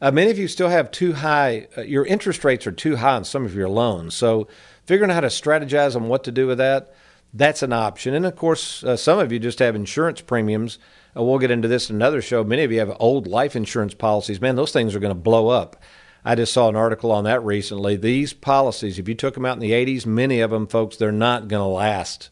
Uh, 0.00 0.10
many 0.12 0.30
of 0.30 0.38
you 0.38 0.46
still 0.46 0.68
have 0.68 0.90
too 0.90 1.12
high, 1.14 1.66
uh, 1.76 1.82
your 1.82 2.06
interest 2.06 2.44
rates 2.44 2.66
are 2.66 2.72
too 2.72 2.96
high 2.96 3.16
on 3.16 3.24
some 3.24 3.44
of 3.44 3.54
your 3.54 3.68
loans. 3.68 4.14
So, 4.14 4.46
figuring 4.86 5.10
out 5.10 5.14
how 5.14 5.20
to 5.20 5.26
strategize 5.26 5.96
on 5.96 6.08
what 6.08 6.24
to 6.24 6.32
do 6.32 6.46
with 6.46 6.58
that, 6.58 6.94
that's 7.34 7.62
an 7.62 7.72
option. 7.72 8.14
And 8.14 8.24
of 8.24 8.36
course, 8.36 8.84
uh, 8.84 8.96
some 8.96 9.18
of 9.18 9.32
you 9.32 9.38
just 9.38 9.58
have 9.58 9.74
insurance 9.74 10.20
premiums. 10.20 10.78
Uh, 11.16 11.24
we'll 11.24 11.38
get 11.38 11.50
into 11.50 11.68
this 11.68 11.90
in 11.90 11.96
another 11.96 12.22
show. 12.22 12.44
Many 12.44 12.62
of 12.62 12.72
you 12.72 12.78
have 12.78 12.96
old 13.00 13.26
life 13.26 13.56
insurance 13.56 13.94
policies. 13.94 14.40
Man, 14.40 14.56
those 14.56 14.72
things 14.72 14.94
are 14.94 15.00
going 15.00 15.14
to 15.14 15.20
blow 15.20 15.48
up. 15.48 15.82
I 16.24 16.34
just 16.34 16.52
saw 16.52 16.68
an 16.68 16.76
article 16.76 17.10
on 17.10 17.24
that 17.24 17.42
recently. 17.42 17.96
These 17.96 18.34
policies, 18.34 18.98
if 18.98 19.08
you 19.08 19.14
took 19.14 19.34
them 19.34 19.46
out 19.46 19.56
in 19.56 19.60
the 19.60 19.72
80s, 19.72 20.04
many 20.06 20.40
of 20.40 20.50
them, 20.50 20.66
folks, 20.66 20.96
they're 20.96 21.12
not 21.12 21.48
going 21.48 21.62
to 21.62 21.66
last. 21.66 22.30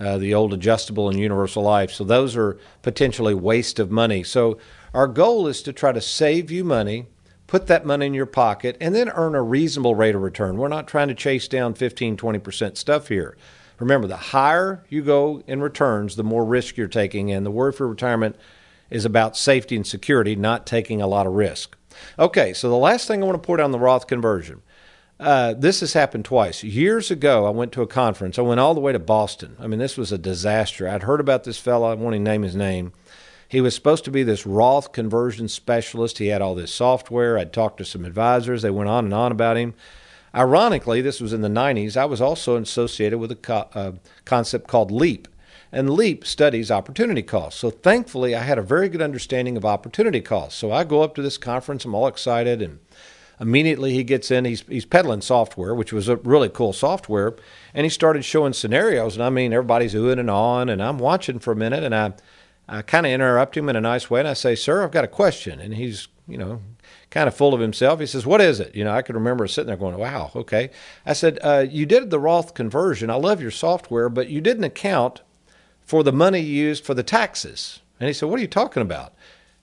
Uh, 0.00 0.16
the 0.16 0.32
old 0.32 0.54
adjustable 0.54 1.10
and 1.10 1.18
universal 1.18 1.62
life. 1.62 1.92
So 1.92 2.04
those 2.04 2.34
are 2.34 2.56
potentially 2.80 3.34
waste 3.34 3.78
of 3.78 3.90
money. 3.90 4.22
So 4.22 4.56
our 4.94 5.06
goal 5.06 5.46
is 5.46 5.62
to 5.62 5.74
try 5.74 5.92
to 5.92 6.00
save 6.00 6.50
you 6.50 6.64
money, 6.64 7.06
put 7.46 7.66
that 7.66 7.84
money 7.84 8.06
in 8.06 8.14
your 8.14 8.24
pocket, 8.24 8.78
and 8.80 8.94
then 8.94 9.10
earn 9.10 9.34
a 9.34 9.42
reasonable 9.42 9.94
rate 9.94 10.14
of 10.14 10.22
return. 10.22 10.56
We're 10.56 10.68
not 10.68 10.88
trying 10.88 11.08
to 11.08 11.14
chase 11.14 11.48
down 11.48 11.74
15, 11.74 12.16
20% 12.16 12.78
stuff 12.78 13.08
here. 13.08 13.36
Remember, 13.78 14.06
the 14.06 14.16
higher 14.16 14.84
you 14.88 15.02
go 15.02 15.42
in 15.46 15.60
returns, 15.60 16.16
the 16.16 16.24
more 16.24 16.44
risk 16.44 16.76
you're 16.78 16.88
taking. 16.88 17.30
And 17.30 17.44
the 17.44 17.50
Worry 17.50 17.72
Free 17.72 17.88
Retirement 17.88 18.36
is 18.90 19.04
about 19.04 19.36
safety 19.36 19.76
and 19.76 19.86
security, 19.86 20.34
not 20.34 20.66
taking 20.66 21.02
a 21.02 21.06
lot 21.06 21.26
of 21.26 21.34
risk. 21.34 21.76
Okay, 22.18 22.52
so 22.52 22.68
the 22.68 22.76
last 22.76 23.06
thing 23.06 23.22
I 23.22 23.26
want 23.26 23.42
to 23.42 23.46
point 23.46 23.60
on 23.60 23.72
the 23.72 23.78
Roth 23.78 24.06
conversion. 24.06 24.62
Uh, 25.20 25.52
this 25.52 25.80
has 25.80 25.92
happened 25.92 26.24
twice. 26.24 26.64
Years 26.64 27.10
ago, 27.10 27.44
I 27.44 27.50
went 27.50 27.72
to 27.72 27.82
a 27.82 27.86
conference. 27.86 28.38
I 28.38 28.42
went 28.42 28.58
all 28.58 28.72
the 28.72 28.80
way 28.80 28.92
to 28.92 28.98
Boston. 28.98 29.54
I 29.60 29.66
mean, 29.66 29.78
this 29.78 29.98
was 29.98 30.12
a 30.12 30.18
disaster. 30.18 30.88
I'd 30.88 31.02
heard 31.02 31.20
about 31.20 31.44
this 31.44 31.58
fellow. 31.58 31.90
I 31.90 31.94
won't 31.94 32.14
even 32.14 32.24
name 32.24 32.42
his 32.42 32.56
name. 32.56 32.92
He 33.46 33.60
was 33.60 33.74
supposed 33.74 34.04
to 34.04 34.10
be 34.10 34.22
this 34.22 34.46
Roth 34.46 34.92
conversion 34.92 35.48
specialist. 35.48 36.16
He 36.18 36.28
had 36.28 36.40
all 36.40 36.54
this 36.54 36.72
software. 36.72 37.36
I'd 37.36 37.52
talked 37.52 37.76
to 37.78 37.84
some 37.84 38.06
advisors. 38.06 38.62
They 38.62 38.70
went 38.70 38.88
on 38.88 39.04
and 39.04 39.12
on 39.12 39.30
about 39.30 39.58
him. 39.58 39.74
Ironically, 40.34 41.02
this 41.02 41.20
was 41.20 41.34
in 41.34 41.42
the 41.42 41.48
90s. 41.48 41.98
I 41.98 42.06
was 42.06 42.22
also 42.22 42.56
associated 42.56 43.18
with 43.18 43.32
a 43.32 43.36
co- 43.36 43.68
uh, 43.74 43.92
concept 44.24 44.68
called 44.68 44.90
LEAP. 44.90 45.28
And 45.70 45.90
LEAP 45.90 46.24
studies 46.26 46.70
opportunity 46.70 47.22
costs. 47.22 47.60
So 47.60 47.70
thankfully, 47.70 48.34
I 48.34 48.42
had 48.42 48.58
a 48.58 48.62
very 48.62 48.88
good 48.88 49.02
understanding 49.02 49.56
of 49.58 49.66
opportunity 49.66 50.20
costs. 50.22 50.58
So 50.58 50.72
I 50.72 50.84
go 50.84 51.02
up 51.02 51.14
to 51.16 51.22
this 51.22 51.36
conference. 51.36 51.84
I'm 51.84 51.94
all 51.94 52.06
excited. 52.06 52.62
And 52.62 52.78
immediately 53.40 53.92
he 53.92 54.04
gets 54.04 54.30
in. 54.30 54.44
He's, 54.44 54.62
he's 54.62 54.84
peddling 54.84 55.22
software, 55.22 55.74
which 55.74 55.92
was 55.92 56.08
a 56.08 56.16
really 56.16 56.48
cool 56.48 56.72
software. 56.72 57.34
And 57.74 57.84
he 57.84 57.90
started 57.90 58.24
showing 58.24 58.52
scenarios. 58.52 59.16
And 59.16 59.24
I 59.24 59.30
mean, 59.30 59.52
everybody's 59.52 59.94
oohing 59.94 60.20
and 60.20 60.30
on. 60.30 60.68
And 60.68 60.82
I'm 60.82 60.98
watching 60.98 61.38
for 61.38 61.52
a 61.52 61.56
minute. 61.56 61.82
And 61.82 61.94
I 61.94 62.12
I 62.70 62.82
kind 62.82 63.04
of 63.04 63.10
interrupt 63.10 63.56
him 63.56 63.68
in 63.68 63.74
a 63.74 63.80
nice 63.80 64.08
way 64.08 64.20
and 64.20 64.28
I 64.28 64.34
say, 64.34 64.54
Sir, 64.54 64.84
I've 64.84 64.92
got 64.92 65.02
a 65.02 65.08
question. 65.08 65.58
And 65.58 65.74
he's, 65.74 66.06
you 66.28 66.38
know, 66.38 66.62
kind 67.10 67.26
of 67.26 67.34
full 67.34 67.52
of 67.52 67.60
himself. 67.60 67.98
He 67.98 68.06
says, 68.06 68.24
What 68.24 68.40
is 68.40 68.60
it? 68.60 68.76
You 68.76 68.84
know, 68.84 68.92
I 68.92 69.02
can 69.02 69.16
remember 69.16 69.48
sitting 69.48 69.66
there 69.66 69.76
going, 69.76 69.98
Wow, 69.98 70.30
okay. 70.36 70.70
I 71.04 71.12
said, 71.12 71.40
uh, 71.42 71.66
You 71.68 71.84
did 71.84 72.10
the 72.10 72.20
Roth 72.20 72.54
conversion. 72.54 73.10
I 73.10 73.16
love 73.16 73.42
your 73.42 73.50
software, 73.50 74.08
but 74.08 74.30
you 74.30 74.40
didn't 74.40 74.62
account 74.62 75.22
for 75.82 76.04
the 76.04 76.12
money 76.12 76.38
used 76.38 76.84
for 76.84 76.94
the 76.94 77.02
taxes. 77.02 77.80
And 77.98 78.06
he 78.06 78.12
said, 78.12 78.28
What 78.28 78.38
are 78.38 78.42
you 78.42 78.48
talking 78.48 78.82
about? 78.82 79.14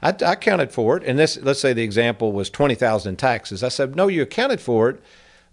I, 0.01 0.15
I 0.25 0.36
counted 0.36 0.71
for 0.71 0.97
it. 0.97 1.03
And 1.03 1.17
this, 1.17 1.38
let's 1.41 1.60
say 1.60 1.73
the 1.73 1.83
example 1.83 2.31
was 2.31 2.49
20000 2.49 3.10
in 3.10 3.15
taxes. 3.15 3.63
I 3.63 3.69
said, 3.69 3.95
No, 3.95 4.07
you 4.07 4.21
accounted 4.21 4.62
for 4.62 4.89
it 4.89 5.01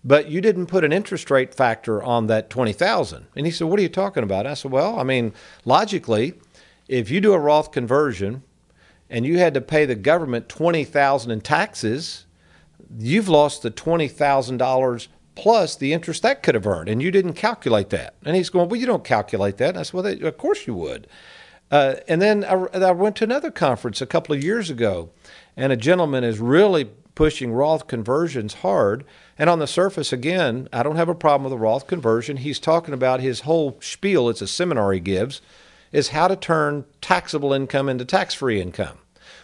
but 0.05 0.29
you 0.31 0.41
didn't 0.41 0.67
put 0.67 0.85
an 0.85 0.93
interest 0.93 1.31
rate 1.31 1.55
factor 1.55 2.03
on 2.03 2.27
that 2.27 2.51
20,000. 2.51 3.27
And 3.35 3.47
he 3.47 3.53
said, 3.53 3.69
"What 3.69 3.79
are 3.79 3.83
you 3.83 3.89
talking 3.89 4.23
about?" 4.23 4.47
I 4.47 4.55
said, 4.55 4.71
"Well, 4.71 4.99
I 4.99 5.03
mean, 5.03 5.33
logically, 5.65 6.35
if 6.89 7.11
you 7.11 7.21
do 7.21 7.33
a 7.33 7.39
Roth 7.39 7.73
conversion 7.73 8.43
and 9.09 9.25
you 9.25 9.39
had 9.39 9.55
to 9.55 9.61
pay 9.61 9.87
the 9.87 9.95
government 9.95 10.49
twenty 10.49 10.85
thousand 10.85 11.31
in 11.31 11.41
taxes, 11.41 12.27
you've 12.99 13.29
lost 13.29 13.63
the 13.63 13.71
twenty 13.71 14.09
thousand 14.09 14.59
dollars 14.59 15.09
plus 15.35 15.75
the 15.75 15.93
interest 15.93 16.23
that 16.23 16.43
could 16.43 16.55
have 16.55 16.67
earned, 16.67 16.89
and 16.89 17.03
you 17.03 17.11
didn't 17.11 17.33
calculate 17.33 17.91
that. 17.91 18.15
And 18.25 18.37
he's 18.37 18.51
going, 18.51 18.69
well, 18.69 18.79
you 18.79 18.87
don't 18.87 19.03
calculate 19.03 19.57
that. 19.57 19.71
And 19.71 19.79
I 19.79 19.83
said, 19.83 19.95
well, 19.95 20.07
of 20.07 20.39
course 20.39 20.65
you 20.67 20.75
would. 20.75 21.09
Uh, 21.75 21.97
and 22.07 22.23
then 22.23 22.45
I, 22.45 22.55
I 22.55 22.93
went 22.93 23.17
to 23.17 23.25
another 23.25 23.51
conference 23.51 24.01
a 24.01 24.07
couple 24.07 24.33
of 24.33 24.45
years 24.45 24.71
ago, 24.71 25.11
and 25.57 25.73
a 25.73 25.77
gentleman 25.77 26.23
is 26.23 26.39
really 26.39 26.85
pushing 27.17 27.53
Roth 27.53 27.89
conversions 27.89 28.55
hard. 28.55 29.05
And 29.37 29.51
on 29.51 29.59
the 29.59 29.67
surface, 29.67 30.13
again, 30.13 30.69
I 30.73 30.85
don't 30.85 30.95
have 30.95 31.09
a 31.09 31.17
problem 31.17 31.43
with 31.43 31.53
a 31.53 31.61
Roth 31.61 31.89
conversion. 31.89 32.37
He's 32.37 32.61
talking 32.61 32.95
about 32.95 33.19
his 33.19 33.41
whole 33.41 33.77
spiel. 33.81 34.29
It's 34.29 34.41
a 34.41 34.47
seminar 34.47 34.93
he 34.93 35.01
gives 35.01 35.41
is 35.91 36.11
how 36.11 36.29
to 36.29 36.37
turn 36.37 36.85
taxable 37.01 37.53
income 37.53 37.89
into 37.89 38.05
tax 38.05 38.35
free 38.35 38.61
income, 38.61 38.99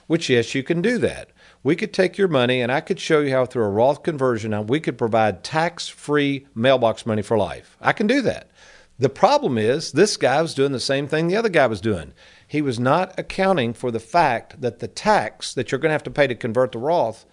which, 0.07 0.31
yes, 0.31 0.55
you 0.55 0.63
can 0.63 0.81
do 0.81 0.99
that. 0.99 1.31
We 1.65 1.75
could 1.75 1.93
take 1.93 2.17
your 2.17 2.29
money 2.29 2.61
and 2.61 2.71
I 2.71 2.81
could 2.81 3.01
show 3.01 3.23
you 3.23 3.33
how 3.33 3.45
through 3.45 3.65
a 3.65 3.71
Roth 3.71 4.05
conversion 4.05 4.53
now 4.53 4.63
we 4.63 4.79
could 4.79 4.97
provide 4.97 5.43
tax 5.43 5.89
free 5.89 6.47
mailbox 6.55 7.05
money 7.05 7.23
for 7.23 7.37
life. 7.37 7.77
I 7.81 7.93
can 7.93 8.07
do 8.07 8.23
that. 8.23 8.53
The 9.01 9.09
problem 9.09 9.57
is 9.57 9.93
this 9.93 10.19
guy 10.19 10.43
was 10.43 10.53
doing 10.53 10.73
the 10.73 10.79
same 10.79 11.09
thing 11.09 11.27
the 11.27 11.37
other 11.37 11.49
guy 11.49 11.67
was 11.67 11.81
doing. 11.81 12.13
He 12.47 12.61
was 12.61 12.79
not 12.79 13.19
accounting 13.19 13.73
for 13.73 13.91
the 13.91 13.99
fact 13.99 14.61
that 14.61 14.81
the 14.81 14.89
tax 14.89 15.55
that 15.55 15.73
you're 15.73 15.79
going 15.79 15.89
to 15.89 15.95
have 15.95 16.03
to 16.03 16.11
pay 16.11 16.27
to 16.27 16.35
convert 16.35 16.73
the 16.73 16.79
Roth 16.79 17.25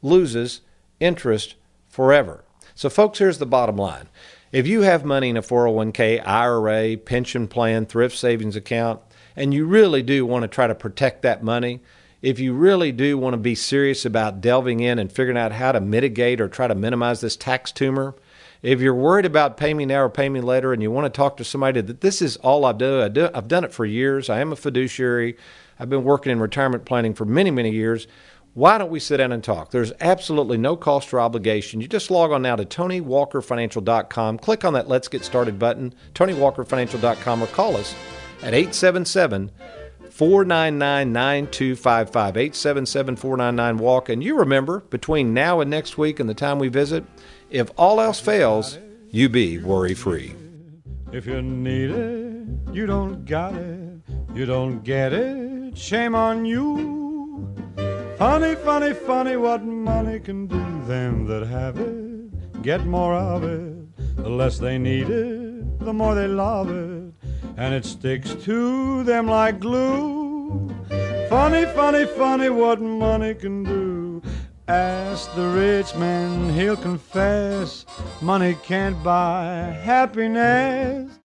loses 0.00 0.62
interest 0.98 1.56
forever. 1.90 2.42
So, 2.74 2.88
folks, 2.88 3.18
here's 3.18 3.36
the 3.36 3.44
bottom 3.44 3.76
line 3.76 4.08
if 4.50 4.66
you 4.66 4.80
have 4.80 5.04
money 5.04 5.28
in 5.28 5.36
a 5.36 5.42
401k, 5.42 6.26
IRA, 6.26 6.96
pension 6.96 7.48
plan, 7.48 7.84
thrift 7.84 8.16
savings 8.16 8.56
account, 8.56 9.02
and 9.36 9.52
you 9.52 9.66
really 9.66 10.02
do 10.02 10.24
want 10.24 10.44
to 10.44 10.48
try 10.48 10.66
to 10.66 10.74
protect 10.74 11.20
that 11.20 11.44
money, 11.44 11.80
if 12.22 12.38
you 12.38 12.54
really 12.54 12.92
do 12.92 13.18
want 13.18 13.34
to 13.34 13.38
be 13.38 13.54
serious 13.54 14.06
about 14.06 14.40
delving 14.40 14.80
in 14.80 14.98
and 14.98 15.12
figuring 15.12 15.36
out 15.36 15.52
how 15.52 15.72
to 15.72 15.82
mitigate 15.82 16.40
or 16.40 16.48
try 16.48 16.66
to 16.66 16.74
minimize 16.74 17.20
this 17.20 17.36
tax 17.36 17.72
tumor, 17.72 18.14
if 18.62 18.80
you're 18.80 18.94
worried 18.94 19.26
about 19.26 19.56
pay 19.56 19.72
me 19.74 19.86
now 19.86 20.02
or 20.02 20.08
pay 20.10 20.28
me 20.28 20.40
later 20.40 20.72
and 20.72 20.82
you 20.82 20.90
want 20.90 21.12
to 21.12 21.16
talk 21.16 21.36
to 21.38 21.44
somebody 21.44 21.80
that 21.80 22.00
this 22.00 22.20
is 22.20 22.36
all 22.38 22.64
I 22.64 22.72
do, 22.72 23.02
I 23.02 23.08
do 23.08 23.28
I've 23.34 23.48
done 23.48 23.64
it 23.64 23.72
for 23.72 23.86
years. 23.86 24.28
I 24.28 24.40
am 24.40 24.52
a 24.52 24.56
fiduciary. 24.56 25.36
I've 25.78 25.90
been 25.90 26.04
working 26.04 26.30
in 26.30 26.40
retirement 26.40 26.84
planning 26.84 27.14
for 27.14 27.24
many, 27.24 27.50
many 27.50 27.70
years. 27.70 28.06
Why 28.52 28.78
don't 28.78 28.90
we 28.90 28.98
sit 28.98 29.18
down 29.18 29.30
and 29.30 29.44
talk? 29.44 29.70
There's 29.70 29.92
absolutely 30.00 30.58
no 30.58 30.76
cost 30.76 31.14
or 31.14 31.20
obligation. 31.20 31.80
You 31.80 31.86
just 31.86 32.10
log 32.10 32.32
on 32.32 32.42
now 32.42 32.56
to 32.56 32.64
TonyWalkerFinancial.com, 32.64 34.38
click 34.38 34.64
on 34.64 34.72
that 34.72 34.88
Let's 34.88 35.06
Get 35.06 35.24
Started 35.24 35.58
button, 35.58 35.94
TonyWalkerFinancial.com, 36.14 37.42
or 37.42 37.46
call 37.46 37.76
us 37.76 37.94
at 38.42 38.52
877 38.52 39.52
499 40.10 41.12
9255. 41.12 42.36
877 42.36 43.16
499 43.16 43.78
Walk. 43.78 44.08
And 44.08 44.22
you 44.22 44.36
remember, 44.36 44.80
between 44.80 45.32
now 45.32 45.60
and 45.60 45.70
next 45.70 45.96
week 45.96 46.18
and 46.18 46.28
the 46.28 46.34
time 46.34 46.58
we 46.58 46.68
visit, 46.68 47.04
if 47.50 47.70
all 47.76 48.00
else 48.00 48.20
fails, 48.20 48.78
you 49.10 49.28
be 49.28 49.58
worry 49.58 49.94
free. 49.94 50.34
If 51.12 51.26
you 51.26 51.42
need 51.42 51.90
it, 51.90 52.46
you 52.72 52.86
don't 52.86 53.24
got 53.24 53.54
it, 53.54 54.00
you 54.34 54.46
don't 54.46 54.82
get 54.84 55.12
it, 55.12 55.76
shame 55.76 56.14
on 56.14 56.44
you. 56.44 57.54
Funny, 58.16 58.54
funny, 58.54 58.94
funny 58.94 59.36
what 59.36 59.64
money 59.64 60.20
can 60.20 60.46
do. 60.46 60.58
Them 60.86 61.26
that 61.26 61.46
have 61.46 61.78
it 61.78 62.20
get 62.62 62.84
more 62.84 63.14
of 63.14 63.42
it. 63.44 64.16
The 64.16 64.28
less 64.28 64.58
they 64.58 64.78
need 64.78 65.08
it, 65.08 65.80
the 65.80 65.92
more 65.92 66.14
they 66.14 66.28
love 66.28 66.70
it. 66.70 67.12
And 67.56 67.74
it 67.74 67.84
sticks 67.84 68.34
to 68.44 69.02
them 69.04 69.26
like 69.26 69.60
glue. 69.60 70.68
Funny, 71.28 71.64
funny, 71.66 72.06
funny 72.06 72.50
what 72.50 72.80
money 72.80 73.34
can 73.34 73.64
do. 73.64 73.89
Ask 74.70 75.34
the 75.34 75.48
rich 75.48 75.96
man, 75.96 76.48
he'll 76.50 76.76
confess 76.76 77.84
money 78.22 78.56
can't 78.62 79.02
buy 79.02 79.76
happiness. 79.82 81.10